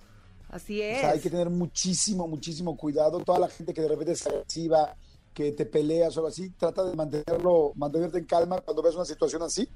Así 0.49 0.79
O 0.81 0.83
es. 0.83 0.99
sea, 0.99 1.11
hay 1.11 1.19
que 1.19 1.29
tener 1.31 1.49
muchísimo, 1.49 2.27
muchísimo 2.27 2.77
cuidado. 2.77 3.19
Toda 3.21 3.39
la 3.39 3.47
gente 3.47 3.73
que 3.73 3.81
de 3.81 3.87
repente 3.87 4.11
es 4.11 4.27
agresiva, 4.27 4.95
que 5.33 5.51
te 5.53 5.65
peleas 5.65 6.15
o 6.15 6.19
algo 6.19 6.27
así, 6.27 6.51
trata 6.51 6.83
de 6.83 6.95
mantenerlo, 6.95 7.71
mantenerte 7.75 8.19
en 8.19 8.25
calma 8.25 8.61
cuando 8.61 8.83
ves 8.83 8.93
una 8.93 9.05
situación 9.05 9.41
así. 9.41 9.67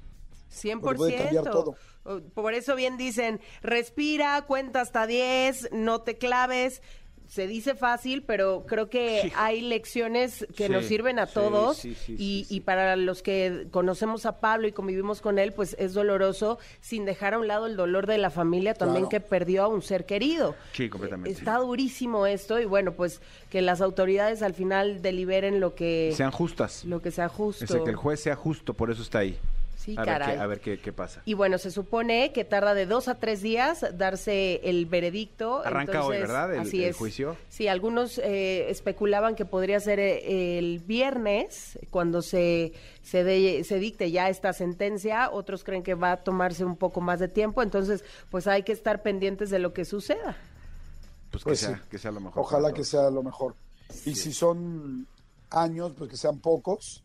Porque 0.80 0.96
puede 0.96 1.16
cambiar 1.16 1.44
100%. 1.44 1.50
todo. 1.50 1.74
O- 2.04 2.20
Por 2.34 2.54
eso 2.54 2.74
bien 2.74 2.96
dicen, 2.96 3.40
respira, 3.62 4.42
cuenta 4.46 4.80
hasta 4.80 5.06
10, 5.06 5.70
no 5.72 6.00
te 6.02 6.16
claves. 6.18 6.82
Se 7.26 7.46
dice 7.46 7.74
fácil, 7.74 8.22
pero 8.22 8.64
creo 8.66 8.88
que 8.88 9.30
hay 9.36 9.60
lecciones 9.60 10.46
que 10.56 10.68
Sí, 10.68 10.72
nos 10.72 10.86
sirven 10.86 11.18
a 11.18 11.26
sí, 11.26 11.32
todos 11.34 11.84
y, 11.84 12.46
y 12.48 12.60
para 12.60 12.96
los 12.96 13.22
que 13.22 13.66
conocemos 13.70 14.24
a 14.24 14.40
Pablo 14.40 14.66
y 14.66 14.72
convivimos 14.72 15.20
con 15.20 15.38
él, 15.38 15.52
pues 15.52 15.76
es 15.78 15.92
doloroso, 15.92 16.58
sin 16.80 17.04
dejar 17.04 17.34
a 17.34 17.38
un 17.38 17.46
lado 17.46 17.66
el 17.66 17.76
dolor 17.76 18.06
de 18.06 18.16
la 18.16 18.30
familia 18.30 18.72
también 18.72 19.04
Claro. 19.08 19.10
que 19.10 19.20
perdió 19.28 19.62
a 19.64 19.68
un 19.68 19.82
ser 19.82 20.06
querido. 20.06 20.54
Sí, 20.72 20.88
completamente. 20.88 21.38
Está 21.38 21.58
durísimo 21.58 22.24
esto 22.26 22.58
y 22.60 22.64
bueno, 22.64 22.92
pues 22.94 23.20
que 23.50 23.60
las 23.60 23.82
autoridades 23.82 24.40
al 24.40 24.54
final 24.54 25.02
deliberen 25.02 25.60
lo 25.60 25.74
que, 25.74 26.14
Sean 26.16 26.30
justas. 26.30 26.86
lo 26.86 27.02
que 27.02 27.10
sea 27.10 27.28
justo. 27.28 27.62
Ese, 27.62 27.84
que 27.84 27.90
el 27.90 27.96
juez 27.96 28.20
sea 28.20 28.36
justo, 28.36 28.72
por 28.72 28.90
eso 28.90 29.02
está 29.02 29.18
ahí. 29.18 29.38
Sí, 29.88 29.94
a 29.98 30.04
caray. 30.04 30.28
Ver 30.28 30.36
qué, 30.36 30.42
a 30.42 30.46
ver 30.46 30.60
qué, 30.60 30.78
qué 30.80 30.92
pasa. 30.92 31.22
Y 31.24 31.32
bueno, 31.32 31.56
se 31.56 31.70
supone 31.70 32.32
que 32.32 32.44
tarda 32.44 32.74
de 32.74 32.84
dos 32.84 33.08
a 33.08 33.14
tres 33.18 33.40
días 33.40 33.86
darse 33.96 34.60
el 34.64 34.84
veredicto. 34.84 35.62
Arranca 35.64 36.04
hoy, 36.04 36.16
entonces, 36.16 36.20
¿verdad? 36.20 36.54
El- 36.54 36.60
así 36.60 36.84
el 36.84 36.90
es. 36.90 36.96
juicio. 36.96 37.36
Sí, 37.48 37.68
algunos 37.68 38.18
eh, 38.18 38.68
especulaban 38.70 39.34
que 39.34 39.46
podría 39.46 39.80
ser 39.80 39.98
eh, 39.98 40.58
el 40.58 40.80
viernes 40.80 41.78
cuando 41.90 42.20
se, 42.20 42.74
se, 43.02 43.24
de- 43.24 43.64
se 43.64 43.78
dicte 43.78 44.10
ya 44.10 44.28
esta 44.28 44.52
sentencia. 44.52 45.30
Otros 45.30 45.64
creen 45.64 45.82
que 45.82 45.94
va 45.94 46.12
a 46.12 46.16
tomarse 46.18 46.64
un 46.66 46.76
poco 46.76 47.00
más 47.00 47.18
de 47.20 47.28
tiempo. 47.28 47.62
Entonces, 47.62 48.04
pues 48.30 48.46
hay 48.46 48.62
que 48.64 48.72
estar 48.72 49.00
pendientes 49.02 49.48
de 49.48 49.58
lo 49.58 49.72
que 49.72 49.84
suceda. 49.86 50.36
Pues, 51.30 51.44
Pues 51.44 51.60
que, 51.60 51.66
sea, 51.66 51.76
sí. 51.76 51.82
que 51.90 51.98
sea 51.98 52.10
lo 52.10 52.20
mejor. 52.20 52.42
Ojalá 52.42 52.72
que 52.72 52.84
sea 52.84 53.10
lo 53.10 53.22
mejor. 53.22 53.54
Y 54.04 54.14
si 54.16 54.32
son 54.34 55.06
años, 55.50 55.92
pues 55.96 56.10
que 56.10 56.16
sean 56.18 56.38
pocos. 56.40 57.02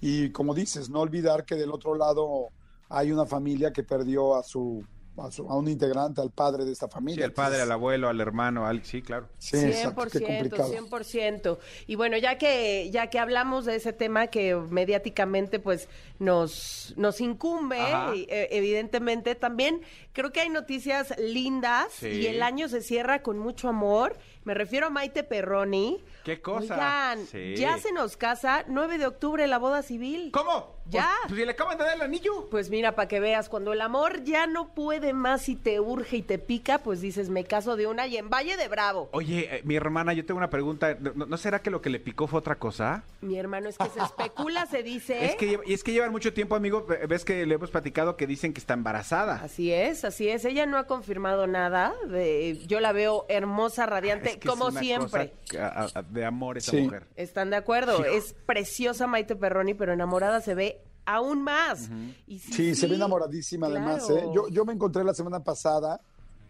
Y 0.00 0.30
como 0.30 0.54
dices, 0.54 0.88
no 0.88 1.00
olvidar 1.00 1.44
que 1.44 1.56
del 1.56 1.72
otro 1.72 1.94
lado 1.94 2.48
hay 2.88 3.12
una 3.12 3.26
familia 3.26 3.72
que 3.72 3.82
perdió 3.82 4.34
a 4.34 4.42
su 4.42 4.84
a, 5.22 5.30
su- 5.30 5.48
a 5.48 5.56
un 5.56 5.68
integrante, 5.68 6.20
al 6.20 6.30
padre 6.30 6.64
de 6.64 6.72
esta 6.72 6.88
familia. 6.88 7.16
Sí, 7.16 7.22
al 7.22 7.32
padre, 7.32 7.60
al 7.60 7.70
abuelo, 7.72 8.08
al 8.08 8.20
hermano, 8.20 8.66
al... 8.66 8.84
sí, 8.84 9.02
claro. 9.02 9.28
Sí, 9.38 9.56
exacto, 9.58 10.06
qué 10.10 10.18
100%, 10.20 10.26
complicado. 10.26 10.72
100%. 10.72 11.58
Y 11.86 11.94
bueno, 11.96 12.16
ya 12.16 12.38
que 12.38 12.90
ya 12.90 13.08
que 13.08 13.18
hablamos 13.18 13.64
de 13.64 13.76
ese 13.76 13.92
tema 13.92 14.28
que 14.28 14.54
mediáticamente 14.54 15.58
pues 15.60 15.88
nos 16.18 16.94
nos 16.96 17.20
incumbe, 17.20 17.78
y, 18.14 18.26
eh, 18.30 18.48
evidentemente 18.50 19.34
también 19.34 19.80
creo 20.12 20.32
que 20.32 20.40
hay 20.40 20.48
noticias 20.50 21.14
lindas 21.18 21.86
Sí. 21.92 22.08
y 22.08 22.26
el 22.26 22.42
año 22.42 22.68
se 22.68 22.82
cierra 22.82 23.22
con 23.22 23.38
mucho 23.38 23.68
amor. 23.68 24.18
Me 24.44 24.54
refiero 24.54 24.86
a 24.86 24.90
Maite 24.90 25.22
Perroni. 25.22 26.02
¿Qué 26.24 26.40
cosa? 26.40 26.74
Oigan, 26.74 27.26
Sí. 27.26 27.54
ya 27.56 27.78
se 27.78 27.92
nos 27.92 28.16
casa 28.16 28.64
9 28.68 28.98
de 28.98 29.06
octubre 29.06 29.46
la 29.46 29.58
boda 29.58 29.82
civil. 29.82 30.30
¿Cómo? 30.32 30.79
Ya. 30.90 31.08
Pues, 31.22 31.28
pues 31.28 31.38
si 31.40 31.44
le 31.46 31.52
acaban 31.52 31.78
de 31.78 31.84
dar 31.84 31.94
el 31.96 32.02
anillo. 32.02 32.48
Pues 32.50 32.70
mira, 32.70 32.94
para 32.94 33.08
que 33.08 33.20
veas, 33.20 33.48
cuando 33.48 33.72
el 33.72 33.80
amor 33.80 34.24
ya 34.24 34.46
no 34.46 34.74
puede 34.74 35.12
más 35.12 35.48
y 35.48 35.56
te 35.56 35.80
urge 35.80 36.18
y 36.18 36.22
te 36.22 36.38
pica, 36.38 36.78
pues 36.78 37.00
dices, 37.00 37.28
me 37.30 37.44
caso 37.44 37.76
de 37.76 37.86
una 37.86 38.06
y 38.06 38.16
en 38.16 38.28
Valle 38.30 38.56
de 38.56 38.68
Bravo. 38.68 39.08
Oye, 39.12 39.48
eh, 39.56 39.60
mi 39.64 39.76
hermana, 39.76 40.12
yo 40.12 40.24
tengo 40.24 40.38
una 40.38 40.50
pregunta. 40.50 40.96
¿No, 41.00 41.26
no 41.26 41.36
será 41.36 41.60
que 41.62 41.70
lo 41.70 41.80
que 41.80 41.90
le 41.90 42.00
picó 42.00 42.26
fue 42.26 42.38
otra 42.40 42.56
cosa? 42.56 43.04
Mi 43.20 43.38
hermano, 43.38 43.68
es 43.68 43.78
que 43.78 43.88
se 43.88 44.00
especula, 44.00 44.66
se 44.66 44.82
dice. 44.82 45.24
Es 45.30 45.36
que, 45.36 45.46
lleva- 45.48 45.62
y 45.66 45.74
es 45.74 45.84
que 45.84 45.92
llevan 45.92 46.10
mucho 46.10 46.32
tiempo, 46.32 46.54
amigo. 46.56 46.86
eh, 46.92 47.06
Ves 47.06 47.24
que 47.24 47.46
le 47.46 47.54
hemos 47.54 47.70
platicado 47.70 48.16
que 48.16 48.26
dicen 48.26 48.52
que 48.52 48.60
está 48.60 48.74
embarazada. 48.74 49.36
Así 49.42 49.72
es, 49.72 50.04
así 50.04 50.28
es. 50.28 50.44
Ella 50.44 50.66
no 50.66 50.78
ha 50.78 50.86
confirmado 50.86 51.46
nada. 51.46 51.94
De, 52.08 52.58
yo 52.66 52.80
la 52.80 52.92
veo 52.92 53.26
hermosa, 53.28 53.86
radiante, 53.86 54.30
Es 54.30 54.36
que 54.38 54.48
es 54.48 54.50
como 54.54 54.66
una 54.66 54.80
siempre. 54.80 55.32
cosa 55.46 56.02
de 56.10 56.24
amor 56.24 56.58
esa 56.58 56.70
Sí. 56.72 56.82
mujer. 56.82 57.04
¿Están 57.16 57.50
de 57.50 57.56
acuerdo? 57.56 58.04
Es 58.04 58.34
preciosa 58.46 59.06
Maite 59.06 59.36
Perroni, 59.36 59.74
pero 59.74 59.92
enamorada 59.92 60.40
se 60.40 60.54
ve 60.54 60.79
aún 61.14 61.42
más. 61.42 61.88
Y 62.26 62.38
Sí, 62.38 62.74
se 62.74 62.86
ve 62.86 62.96
enamoradísima 62.96 63.66
además. 63.66 64.08
¿eh? 64.10 64.26
Yo, 64.34 64.48
yo 64.48 64.64
me 64.64 64.72
encontré 64.72 65.04
la 65.04 65.14
semana 65.14 65.42
pasada 65.42 66.00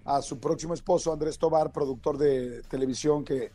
a 0.04 0.22
su 0.22 0.38
próximo 0.38 0.74
esposo, 0.74 1.12
Andrés 1.12 1.38
Tobar, 1.38 1.72
productor 1.72 2.16
de 2.18 2.62
televisión, 2.62 3.24
que 3.24 3.52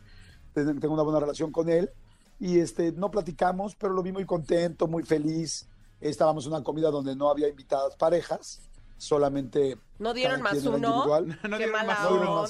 ten- 0.52 0.78
tengo 0.80 0.94
una 0.94 1.02
buena 1.02 1.20
relación 1.20 1.50
con 1.52 1.68
él. 1.68 1.90
Y 2.38 2.58
este, 2.58 2.92
no 2.92 3.10
platicamos, 3.10 3.74
pero 3.76 3.94
lo 3.94 4.02
vi 4.02 4.12
muy 4.12 4.24
contento, 4.26 4.86
muy 4.86 5.02
feliz. 5.02 5.66
Estábamos 6.00 6.44
en 6.46 6.52
una 6.52 6.62
comida 6.62 6.90
donde 6.90 7.16
no 7.16 7.30
había 7.30 7.48
invitadas 7.48 7.96
parejas, 7.96 8.60
solamente... 8.98 9.76
¿No 9.98 10.12
dieron 10.12 10.42
más 10.42 10.54
uno? 10.64 10.76
individual. 10.76 11.38
No 11.48 11.56
dieron 11.56 11.86
más 11.86 12.10
uno. 12.10 12.46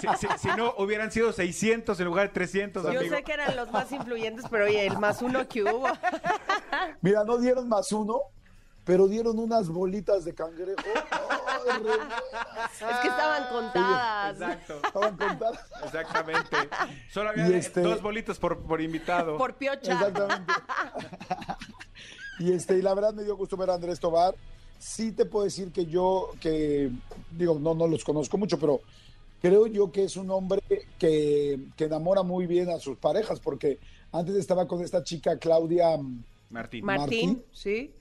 Si, 0.00 0.06
si- 0.26 0.38
si 0.38 0.48
no, 0.56 0.74
hubieran 0.78 1.10
sido 1.10 1.32
600 1.32 1.98
en 1.98 2.06
lugar 2.06 2.28
de 2.28 2.34
300, 2.34 2.82
Yo 2.82 2.88
amigo. 2.90 3.14
sé 3.16 3.22
que 3.22 3.32
eran 3.32 3.56
los 3.56 3.70
más 3.70 3.90
influyentes, 3.92 4.44
pero 4.50 4.64
oye, 4.66 4.86
el 4.86 4.98
más 4.98 5.22
uno 5.22 5.48
que 5.48 5.62
hubo. 5.62 5.86
Mira, 7.00 7.24
no 7.24 7.38
dieron 7.38 7.68
más 7.68 7.90
uno, 7.92 8.20
pero 8.84 9.06
dieron 9.08 9.38
unas 9.38 9.68
bolitas 9.68 10.24
de 10.24 10.34
cangrejo. 10.34 10.76
Es 11.64 12.96
que 13.00 13.08
estaban 13.08 13.48
contadas. 13.48 14.32
Exacto. 14.34 14.80
Estaban 14.84 15.16
contadas. 15.16 15.60
Exactamente. 15.84 16.56
Solo 17.10 17.30
había 17.30 17.46
este- 17.56 17.80
dos 17.82 18.02
bolitos 18.02 18.38
por, 18.38 18.58
por 18.64 18.80
invitado. 18.80 19.38
Por 19.38 19.54
piocha. 19.54 19.92
Exactamente. 19.92 20.52
y 22.40 22.52
este, 22.52 22.76
y 22.78 22.82
la 22.82 22.94
verdad 22.94 23.14
me 23.14 23.22
dio 23.22 23.36
gusto 23.36 23.56
ver 23.56 23.70
a 23.70 23.74
Andrés 23.74 24.00
Tobar. 24.00 24.34
Sí 24.82 25.12
te 25.12 25.26
puedo 25.26 25.44
decir 25.44 25.70
que 25.70 25.86
yo, 25.86 26.30
que 26.40 26.90
digo, 27.30 27.56
no, 27.60 27.72
no 27.72 27.86
los 27.86 28.02
conozco 28.02 28.36
mucho, 28.36 28.58
pero 28.58 28.80
creo 29.40 29.68
yo 29.68 29.92
que 29.92 30.02
es 30.02 30.16
un 30.16 30.28
hombre 30.32 30.60
que, 30.98 31.60
que 31.76 31.84
enamora 31.84 32.24
muy 32.24 32.48
bien 32.48 32.68
a 32.68 32.80
sus 32.80 32.96
parejas, 32.98 33.38
porque 33.38 33.78
antes 34.10 34.34
estaba 34.34 34.66
con 34.66 34.82
esta 34.82 35.04
chica 35.04 35.38
Claudia 35.38 35.96
mm, 35.96 36.24
Martín. 36.50 36.84
Martín, 36.84 37.28
Martín. 37.28 37.44
sí. 37.52 37.94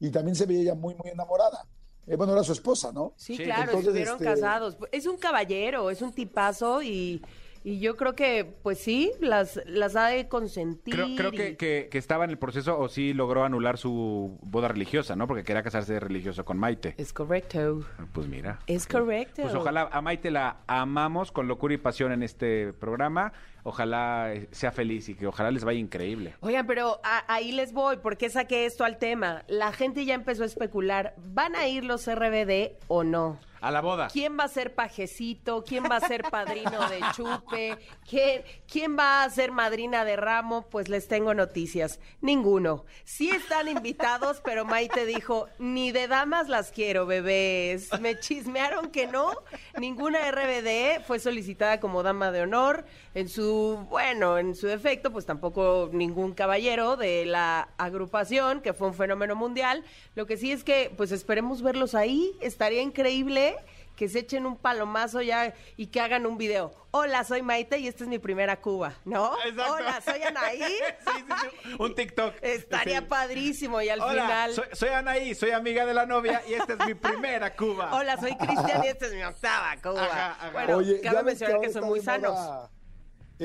y 0.00 0.08
también 0.10 0.34
se 0.34 0.46
veía 0.46 0.62
ella 0.62 0.74
muy, 0.74 0.94
muy 0.94 1.10
enamorada. 1.10 1.66
Eh, 2.06 2.16
bueno, 2.16 2.32
era 2.32 2.42
su 2.42 2.52
esposa, 2.52 2.92
¿no? 2.92 3.12
Sí, 3.14 3.36
Sí. 3.36 3.44
claro, 3.44 3.64
Entonces, 3.64 3.86
estuvieron 3.88 4.14
este- 4.14 4.24
casados. 4.24 4.76
Es 4.90 5.04
un 5.04 5.18
caballero, 5.18 5.90
es 5.90 6.00
un 6.00 6.14
tipazo 6.14 6.82
y, 6.82 7.20
y 7.64 7.78
yo 7.80 7.96
creo 7.96 8.14
que, 8.14 8.44
pues 8.62 8.78
sí, 8.78 9.12
las, 9.20 9.60
las 9.66 9.96
ha 9.96 10.06
de 10.08 10.28
consentir. 10.28 10.94
Creo, 10.94 11.06
creo 11.16 11.30
que, 11.30 11.50
y- 11.50 11.56
que- 11.56 11.88
que 11.90 11.98
estaba 11.98 12.24
en 12.24 12.30
el 12.30 12.38
proceso 12.38 12.78
o 12.78 12.88
sí 12.88 13.12
logró 13.14 13.44
anular 13.44 13.78
su 13.78 14.38
boda 14.42 14.68
religiosa, 14.68 15.14
¿no? 15.16 15.26
Porque 15.26 15.44
quería 15.44 15.62
casarse 15.62 15.98
religioso 16.00 16.44
con 16.44 16.58
Maite. 16.58 16.94
Es 16.98 17.12
correcto. 17.12 17.84
Pues 18.12 18.26
mira. 18.28 18.58
Es 18.66 18.86
correcto. 18.86 19.42
Pues 19.42 19.54
ojalá 19.54 19.88
a 19.92 20.00
Maite 20.00 20.30
la 20.30 20.58
amamos 20.66 21.32
con 21.32 21.48
locura 21.48 21.74
y 21.74 21.78
pasión 21.78 22.12
en 22.12 22.22
este 22.22 22.72
programa. 22.72 23.32
Ojalá 23.64 24.32
eh, 24.32 24.48
sea 24.50 24.72
feliz 24.72 25.08
y 25.08 25.14
que 25.14 25.26
ojalá 25.26 25.50
les 25.50 25.64
vaya 25.64 25.78
increíble. 25.78 26.34
Oigan, 26.40 26.66
pero 26.66 27.00
a- 27.04 27.24
ahí 27.32 27.52
les 27.52 27.72
voy, 27.72 27.98
¿por 27.98 28.16
qué 28.16 28.28
saqué 28.28 28.66
esto 28.66 28.84
al 28.84 28.98
tema? 28.98 29.44
La 29.46 29.72
gente 29.72 30.04
ya 30.04 30.14
empezó 30.14 30.42
a 30.42 30.46
especular, 30.46 31.14
¿van 31.18 31.54
a 31.54 31.68
ir 31.68 31.84
los 31.84 32.06
RBD 32.12 32.72
o 32.88 33.04
no? 33.04 33.38
A 33.60 33.70
la 33.70 33.80
boda. 33.80 34.08
¿Quién 34.12 34.36
va 34.36 34.42
a 34.42 34.48
ser 34.48 34.74
pajecito? 34.74 35.62
¿Quién 35.62 35.84
va 35.84 35.98
a 35.98 36.00
ser 36.00 36.24
padrino 36.32 36.88
de 36.88 36.98
chupe? 37.14 37.78
¿Quién, 38.10 38.42
¿Quién 38.68 38.98
va 38.98 39.22
a 39.22 39.30
ser 39.30 39.52
madrina 39.52 40.04
de 40.04 40.16
ramo? 40.16 40.66
Pues 40.68 40.88
les 40.88 41.06
tengo 41.06 41.32
noticias. 41.32 42.00
Ninguno. 42.20 42.84
Sí 43.04 43.30
están 43.30 43.68
invitados, 43.68 44.40
pero 44.44 44.64
Maite 44.64 45.06
dijo, 45.06 45.46
ni 45.60 45.92
de 45.92 46.08
damas 46.08 46.48
las 46.48 46.72
quiero, 46.72 47.06
bebés. 47.06 47.88
Me 48.00 48.18
chismearon 48.18 48.90
que 48.90 49.06
no. 49.06 49.30
Ninguna 49.78 50.28
RBD 50.32 51.04
fue 51.06 51.20
solicitada 51.20 51.78
como 51.78 52.02
dama 52.02 52.32
de 52.32 52.40
honor. 52.42 52.84
En 53.14 53.28
su, 53.28 53.42
bueno, 53.88 54.38
en 54.38 54.54
su 54.54 54.66
defecto, 54.66 55.10
pues 55.12 55.26
tampoco 55.26 55.88
ningún 55.92 56.32
caballero 56.34 56.96
de 56.96 57.24
la 57.26 57.68
agrupación, 57.78 58.60
que 58.60 58.72
fue 58.72 58.88
un 58.88 58.94
fenómeno 58.94 59.34
mundial. 59.36 59.84
Lo 60.14 60.26
que 60.26 60.36
sí 60.36 60.52
es 60.52 60.64
que, 60.64 60.92
pues 60.96 61.12
esperemos 61.12 61.62
verlos 61.62 61.94
ahí. 61.94 62.36
Estaría 62.40 62.82
increíble 62.82 63.56
que 63.96 64.08
se 64.08 64.20
echen 64.20 64.46
un 64.46 64.56
palomazo 64.56 65.20
ya 65.20 65.54
y 65.76 65.88
que 65.88 66.00
hagan 66.00 66.24
un 66.26 66.38
video. 66.38 66.72
Hola, 66.92 67.24
soy 67.24 67.42
Maite 67.42 67.78
y 67.78 67.88
esta 67.88 68.04
es 68.04 68.08
mi 68.08 68.18
primera 68.18 68.60
Cuba, 68.60 68.94
¿no? 69.04 69.34
Exacto. 69.44 69.72
Hola, 69.74 70.00
soy 70.00 70.22
Anaí. 70.22 70.58
Sí, 70.62 71.10
sí, 71.16 71.24
sí. 71.64 71.76
Un 71.78 71.94
TikTok. 71.94 72.34
Estaría 72.42 73.00
Sí. 73.00 73.06
padrísimo 73.06 73.80
y 73.82 73.88
al 73.90 74.00
Hola, 74.00 74.12
final... 74.22 74.52
soy, 74.54 74.64
soy 74.72 74.88
Anaí, 74.88 75.34
soy 75.34 75.50
amiga 75.50 75.84
de 75.84 75.94
la 75.94 76.06
novia 76.06 76.42
y 76.48 76.54
esta 76.54 76.72
es 76.72 76.86
mi 76.86 76.94
primera 76.94 77.54
Cuba. 77.54 77.90
Hola, 77.94 78.16
soy 78.18 78.34
Cristian 78.36 78.82
y 78.84 78.88
esta 78.88 79.06
es 79.06 79.12
mi 79.14 79.22
octava 79.22 79.76
Cuba. 79.82 80.04
Ajá, 80.04 80.30
ajá. 80.32 80.50
Bueno, 80.52 80.76
Oye, 80.78 81.00
cabe 81.02 81.22
mencionar 81.22 81.60
que 81.60 81.70
son 81.72 81.84
muy 81.84 82.00
sanos. 82.00 82.32
moda 82.32 82.70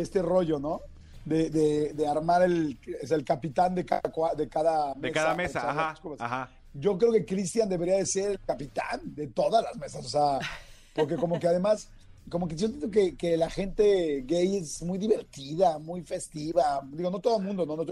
Este 0.02 0.22
rollo, 0.22 0.60
¿no? 0.60 0.82
De, 1.26 1.50
de, 1.50 1.94
de 1.94 2.08
armar 2.08 2.44
el, 2.44 2.80
es 3.02 3.12
el 3.12 3.26
capitán 3.26 3.76
de 3.76 3.86
cada, 3.86 4.02
de 4.36 4.48
cada 4.48 4.94
mesa. 4.96 5.08
De 5.08 5.12
cada 5.12 5.36
mesa, 5.36 5.70
ajá, 5.70 5.96
ajá. 6.20 6.50
Yo 6.74 6.98
creo 6.98 7.12
que 7.12 7.26
Cristian 7.26 7.68
debería 7.68 7.96
de 7.96 8.06
ser 8.06 8.32
el 8.32 8.40
capitán 8.40 9.02
de 9.04 9.28
todas 9.28 9.64
las 9.64 9.76
mesas, 9.76 10.06
o 10.06 10.10
sea, 10.10 10.40
porque 10.96 11.16
como 11.16 11.40
que 11.40 11.48
además, 11.48 11.90
como 12.30 12.48
que 12.48 12.56
yo 12.56 12.68
siento 12.68 12.92
que, 12.92 13.16
que 13.18 13.36
la 13.36 13.50
gente 13.50 14.24
gay 14.26 14.58
es 14.58 14.82
muy 14.84 15.00
divertida, 15.00 15.80
muy 15.80 16.02
festiva. 16.04 16.82
Digo, 16.92 17.10
no 17.10 17.20
todo 17.20 17.40
el 17.40 17.44
mundo, 17.44 17.66
¿no? 17.66 17.76
No, 17.76 17.84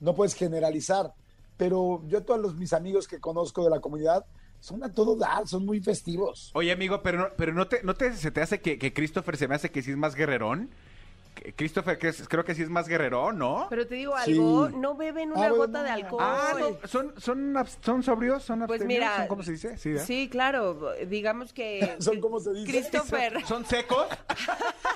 no 0.00 0.14
puedes 0.14 0.34
generalizar, 0.34 1.12
pero 1.56 2.02
yo 2.08 2.22
todos 2.22 2.40
los, 2.40 2.54
mis 2.56 2.72
amigos 2.72 3.06
que 3.06 3.20
conozco 3.20 3.62
de 3.62 3.70
la 3.70 3.80
comunidad 3.80 4.24
son 4.60 4.82
a 4.82 4.92
todo 4.92 5.14
dar, 5.16 5.46
son 5.46 5.64
muy 5.64 5.80
festivos. 5.80 6.50
Oye, 6.54 6.72
amigo, 6.72 7.02
pero 7.02 7.18
no, 7.18 7.28
pero 7.36 7.52
no 7.52 7.68
te, 7.68 7.82
no 7.82 7.94
te 7.94 8.14
se 8.14 8.30
te 8.30 8.40
hace 8.40 8.60
que, 8.60 8.78
que 8.78 8.92
Christopher 8.92 9.36
se 9.36 9.46
me 9.46 9.54
hace 9.54 9.70
que 9.70 9.82
sí 9.82 9.92
es 9.92 9.96
más 9.96 10.14
guerrerón. 10.14 10.70
Christopher 11.56 11.98
que 11.98 12.08
es- 12.08 12.28
creo 12.28 12.44
que 12.44 12.54
sí 12.54 12.62
es 12.62 12.68
más 12.70 12.88
guerrerón, 12.88 13.38
¿no? 13.38 13.66
Pero 13.70 13.86
te 13.86 13.94
digo 13.96 14.14
Sí. 14.24 14.32
algo, 14.32 14.68
no 14.70 14.94
beben 14.96 15.32
una 15.32 15.46
Ah, 15.46 15.48
bueno, 15.50 15.56
gota 15.66 15.82
de 15.82 15.90
alcohol. 15.90 16.22
ah, 16.24 16.52
no, 16.58 16.88
son 16.88 17.14
son 17.20 17.54
son 17.82 18.02
sobrios, 18.02 18.42
son 18.42 18.66
Pues 18.66 18.84
mira, 18.84 19.16
son 19.18 19.26
cómo 19.28 19.42
se 19.42 19.52
dice, 19.52 19.76
sí, 19.78 19.98
sí, 19.98 20.28
claro, 20.30 20.92
digamos 21.06 21.52
que 21.52 21.96
Son 22.00 22.20
como 22.20 22.40
se 22.40 22.52
dice. 22.52 22.70
Christopher, 22.70 23.42
son 23.46 23.64
secos. 23.64 24.06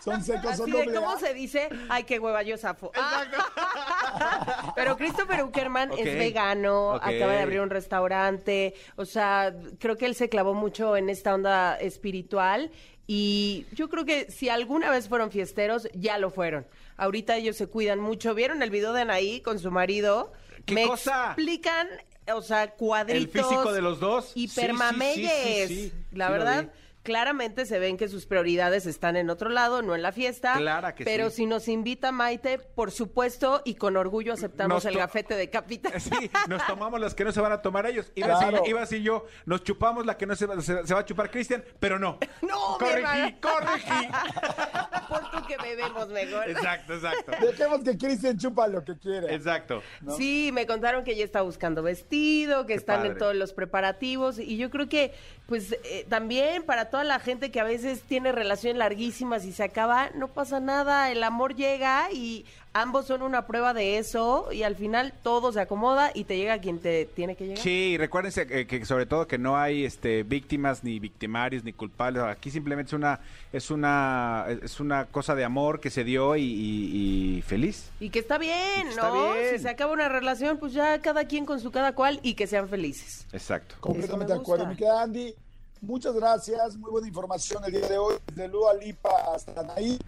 Son 0.02 0.22
secos, 0.22 0.56
son 0.56 0.70
de 0.70 0.92
cómo 0.94 1.18
se 1.18 1.32
dice, 1.34 1.68
ay 1.88 2.04
qué 2.04 2.18
hueva 2.18 2.42
yo 2.42 2.56
zafo. 2.58 2.90
Ah. 2.96 4.72
Pero 4.74 4.96
Christopher 4.96 5.42
Uckerman 5.44 5.90
es 5.96 6.05
vegano, 6.18 6.94
acaba 6.94 7.33
de 7.33 7.40
abrir 7.42 7.61
un 7.61 7.70
restaurante, 7.70 8.74
o 8.96 9.05
sea, 9.05 9.55
creo 9.78 9.96
que 9.96 10.07
él 10.07 10.14
se 10.14 10.28
clavó 10.28 10.55
mucho 10.55 10.96
en 10.96 11.09
esta 11.11 11.35
onda 11.35 11.76
espiritual 11.76 12.70
y 13.07 13.67
yo 13.73 13.88
creo 13.88 14.05
que 14.05 14.31
si 14.31 14.49
alguna 14.49 14.91
vez 14.91 15.09
fueron 15.09 15.31
fiesteros, 15.31 15.88
ya 15.95 16.19
lo 16.19 16.31
fueron. 16.31 16.67
Ahorita 16.97 17.37
ellos 17.37 17.57
se 17.57 17.67
cuidan 17.67 17.99
mucho. 17.99 18.35
¿Vieron 18.35 18.62
el 18.62 18.71
video 18.71 18.93
de 18.93 19.03
Anaí 19.03 19.41
con 19.41 19.59
su 19.59 19.71
marido? 19.71 20.33
¿Qué 20.67 20.75
Me 20.75 20.87
cosa? 20.87 21.27
explican, 21.27 21.88
o 22.33 22.43
sea, 22.43 22.71
cuadritos. 22.73 23.35
El 23.35 23.43
físico 23.45 23.73
de 23.73 23.83
los 23.83 23.99
dos. 24.01 24.33
Hipermameyes. 24.35 25.33
sí, 25.33 25.67
sí, 25.67 25.91
sí. 25.91 25.93
La 26.12 26.31
verdad. 26.31 26.71
Claramente 27.03 27.67
se 27.67 27.79
ven 27.79 27.97
que 27.97 28.09
sus 28.09 28.27
prioridades 28.27 28.87
están 28.87 29.17
en 29.17 29.29
otro 29.31 29.51
lado, 29.51 29.83
no 29.83 29.95
en 29.95 30.03
la 30.03 30.12
fiesta. 30.12 30.55
Clara 30.57 30.95
que 30.95 31.05
Pero 31.05 31.31
sí. 31.31 31.37
si 31.37 31.47
nos 31.47 31.69
invita 31.69 32.12
Maite, 32.12 32.59
por 32.59 32.91
supuesto, 32.91 33.62
y 33.65 33.75
con 33.75 33.97
orgullo 33.97 34.33
aceptamos 34.33 34.85
el 34.85 34.97
gafete 34.97 35.35
de 35.35 35.51
capitán. 35.51 35.93
Sí, 36.01 36.31
nos 36.49 36.65
tomamos 36.67 37.01
las 37.01 37.15
que 37.15 37.25
no 37.25 37.33
se 37.33 37.41
van 37.41 37.53
a 37.53 37.62
tomar 37.62 37.87
ellos. 37.87 38.11
Iba, 38.15 38.38
Claro. 38.38 38.62
iba 38.67 38.85
yo, 38.85 39.27
nos 39.47 39.62
chupamos 39.65 40.05
la 40.07 40.17
que 40.17 40.27
no 40.27 40.37
se, 40.37 40.47
va- 40.47 40.61
se- 40.61 40.87
se 40.87 40.95
va 40.95 41.01
a 41.01 41.05
chupar 41.05 41.31
Cristian, 41.31 41.65
pero 41.81 41.99
no. 41.99 42.19
No, 42.43 42.77
corregí, 42.79 43.35
corregí. 43.41 44.09
por 45.09 45.21
que 45.57 45.62
bebemos 45.62 46.09
mejor. 46.09 46.49
Exacto, 46.51 46.95
exacto. 46.95 47.33
Dejemos 47.41 47.81
que 47.83 47.97
Cristian 47.97 48.38
chupa 48.38 48.67
lo 48.69 48.85
que 48.85 48.97
quiera. 48.97 49.33
Exacto. 49.33 49.83
Sí, 50.17 50.51
me 50.53 50.67
contaron 50.67 51.05
que 51.05 51.12
ella 51.12 51.25
está 51.25 51.43
buscando 51.43 51.83
vestido, 51.83 52.62
que 52.67 52.75
Qué 52.75 52.79
están 52.79 52.99
padre. 53.01 53.11
en 53.12 53.19
todos 53.19 53.35
los 53.35 53.53
preparativos 53.53 54.38
y 54.38 54.57
yo 54.57 54.71
creo 54.71 54.88
que 54.88 55.12
pues 55.47 55.73
eh, 55.85 56.07
también 56.09 56.62
para 56.62 56.88
toda 56.88 57.05
la 57.05 57.19
gente 57.21 57.51
que 57.51 57.61
a 57.61 57.65
veces 57.65 58.03
tiene 58.03 58.33
relaciones 58.33 58.79
larguísimas 58.79 59.45
y 59.45 59.53
se 59.53 59.62
acaba, 59.65 60.11
no 60.15 60.29
pasa 60.29 60.61
nada, 60.61 61.11
el 61.11 61.23
amor 61.23 61.55
llega 61.55 62.11
y 62.12 62.47
ambos 62.74 63.06
son 63.06 63.22
una 63.22 63.46
prueba 63.46 63.74
de 63.74 63.98
eso 63.98 64.50
y 64.50 64.62
al 64.62 64.76
final 64.76 65.12
todo 65.22 65.52
se 65.52 65.61
acomoda 65.61 66.11
y 66.14 66.24
te 66.24 66.37
llega 66.38 66.58
quien 66.58 66.78
te 66.78 67.04
tiene 67.04 67.37
que 67.37 67.44
llegar. 67.44 67.62
Sí, 67.62 67.92
y 67.92 67.98
recuérdense 67.98 68.46
que, 68.46 68.66
que 68.66 68.85
sobre 68.87 69.04
todo 69.06 69.26
que 69.26 69.37
no 69.38 69.58
hay 69.58 69.85
este 69.85 70.22
víctimas 70.22 70.82
ni 70.82 70.98
victimarios 70.98 71.64
ni 71.64 71.72
culpables. 71.72 72.22
Aquí 72.22 72.50
simplemente 72.50 72.88
es 72.90 72.92
una 72.94 73.20
es 73.52 73.70
una 73.70 74.46
es 74.62 74.80
una 74.80 75.04
cosa 75.06 75.35
de 75.35 75.44
amor 75.44 75.80
que 75.80 75.90
se 75.90 76.02
dio 76.04 76.35
y, 76.37 76.42
y- 76.42 77.37
y 77.38 77.42
feliz. 77.42 77.90
Y 78.00 78.08
que 78.11 78.20
está 78.20 78.38
bien, 78.38 78.88
Está 78.88 79.08
¿no? 79.08 79.32
bien. 79.35 79.50
Si 79.56 79.58
se 79.62 79.68
acaba 79.68 79.92
una 79.92 80.08
relación, 80.08 80.58
pues 80.58 80.72
ya 80.72 81.00
cada 81.02 81.24
quien 81.26 81.44
con 81.44 81.61
su 81.61 81.70
cada 81.70 81.94
cual 81.94 82.20
y 82.22 82.35
que 82.35 82.46
sean 82.46 82.68
felices. 82.68 83.26
Exacto. 83.32 83.74
Completamente 83.80 84.32
de 84.32 84.38
acuerdo. 84.38 84.66
Mi 84.66 84.76
querida 84.76 85.02
Andy, 85.02 85.35
muchas 85.82 86.14
gracias. 86.14 86.76
Muy 86.76 86.90
buena 86.90 87.08
información 87.08 87.62
el 87.66 87.72
día 87.72 87.87
de 87.88 87.98
hoy. 87.98 88.14
Desde 88.28 88.48
Lua 88.48 88.72
Lipa 88.74 89.11
hasta 89.35 89.66
ahí. 89.74 89.98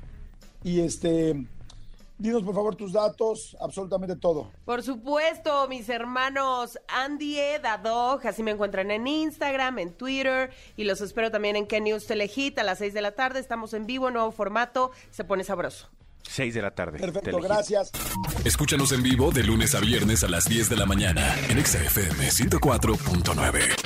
Y 0.62 0.80
este, 0.80 1.44
dinos 2.18 2.42
por 2.42 2.54
favor 2.54 2.76
tus 2.76 2.92
datos, 2.92 3.56
absolutamente 3.60 4.16
todo. 4.16 4.50
Por 4.64 4.82
supuesto, 4.82 5.68
mis 5.68 5.88
hermanos 5.88 6.78
Andy 6.88 7.38
Edadog, 7.38 8.26
así 8.26 8.42
me 8.42 8.52
encuentran 8.52 8.90
en 8.90 9.06
Instagram, 9.06 9.78
en 9.78 9.92
Twitter 9.92 10.50
y 10.76 10.84
los 10.84 11.00
espero 11.00 11.30
también 11.30 11.56
en 11.56 11.84
News 11.84 12.06
Telehit 12.06 12.58
a 12.58 12.62
las 12.62 12.78
6 12.78 12.94
de 12.94 13.02
la 13.02 13.12
tarde. 13.12 13.40
Estamos 13.40 13.74
en 13.74 13.86
vivo, 13.86 14.10
nuevo 14.10 14.30
formato, 14.30 14.90
se 15.10 15.24
pone 15.24 15.44
sabroso. 15.44 15.88
6 16.28 16.54
de 16.54 16.62
la 16.62 16.70
tarde. 16.70 16.98
Perfecto, 16.98 17.30
Telehit. 17.30 17.44
gracias. 17.44 17.90
Escúchanos 18.44 18.92
en 18.92 19.02
vivo 19.02 19.30
de 19.30 19.42
lunes 19.42 19.74
a 19.74 19.80
viernes 19.80 20.24
a 20.24 20.28
las 20.28 20.46
10 20.46 20.70
de 20.70 20.76
la 20.76 20.86
mañana 20.86 21.34
en 21.48 21.58
Exa 21.58 21.82
FM 21.82 22.28
104.9. 22.28 23.83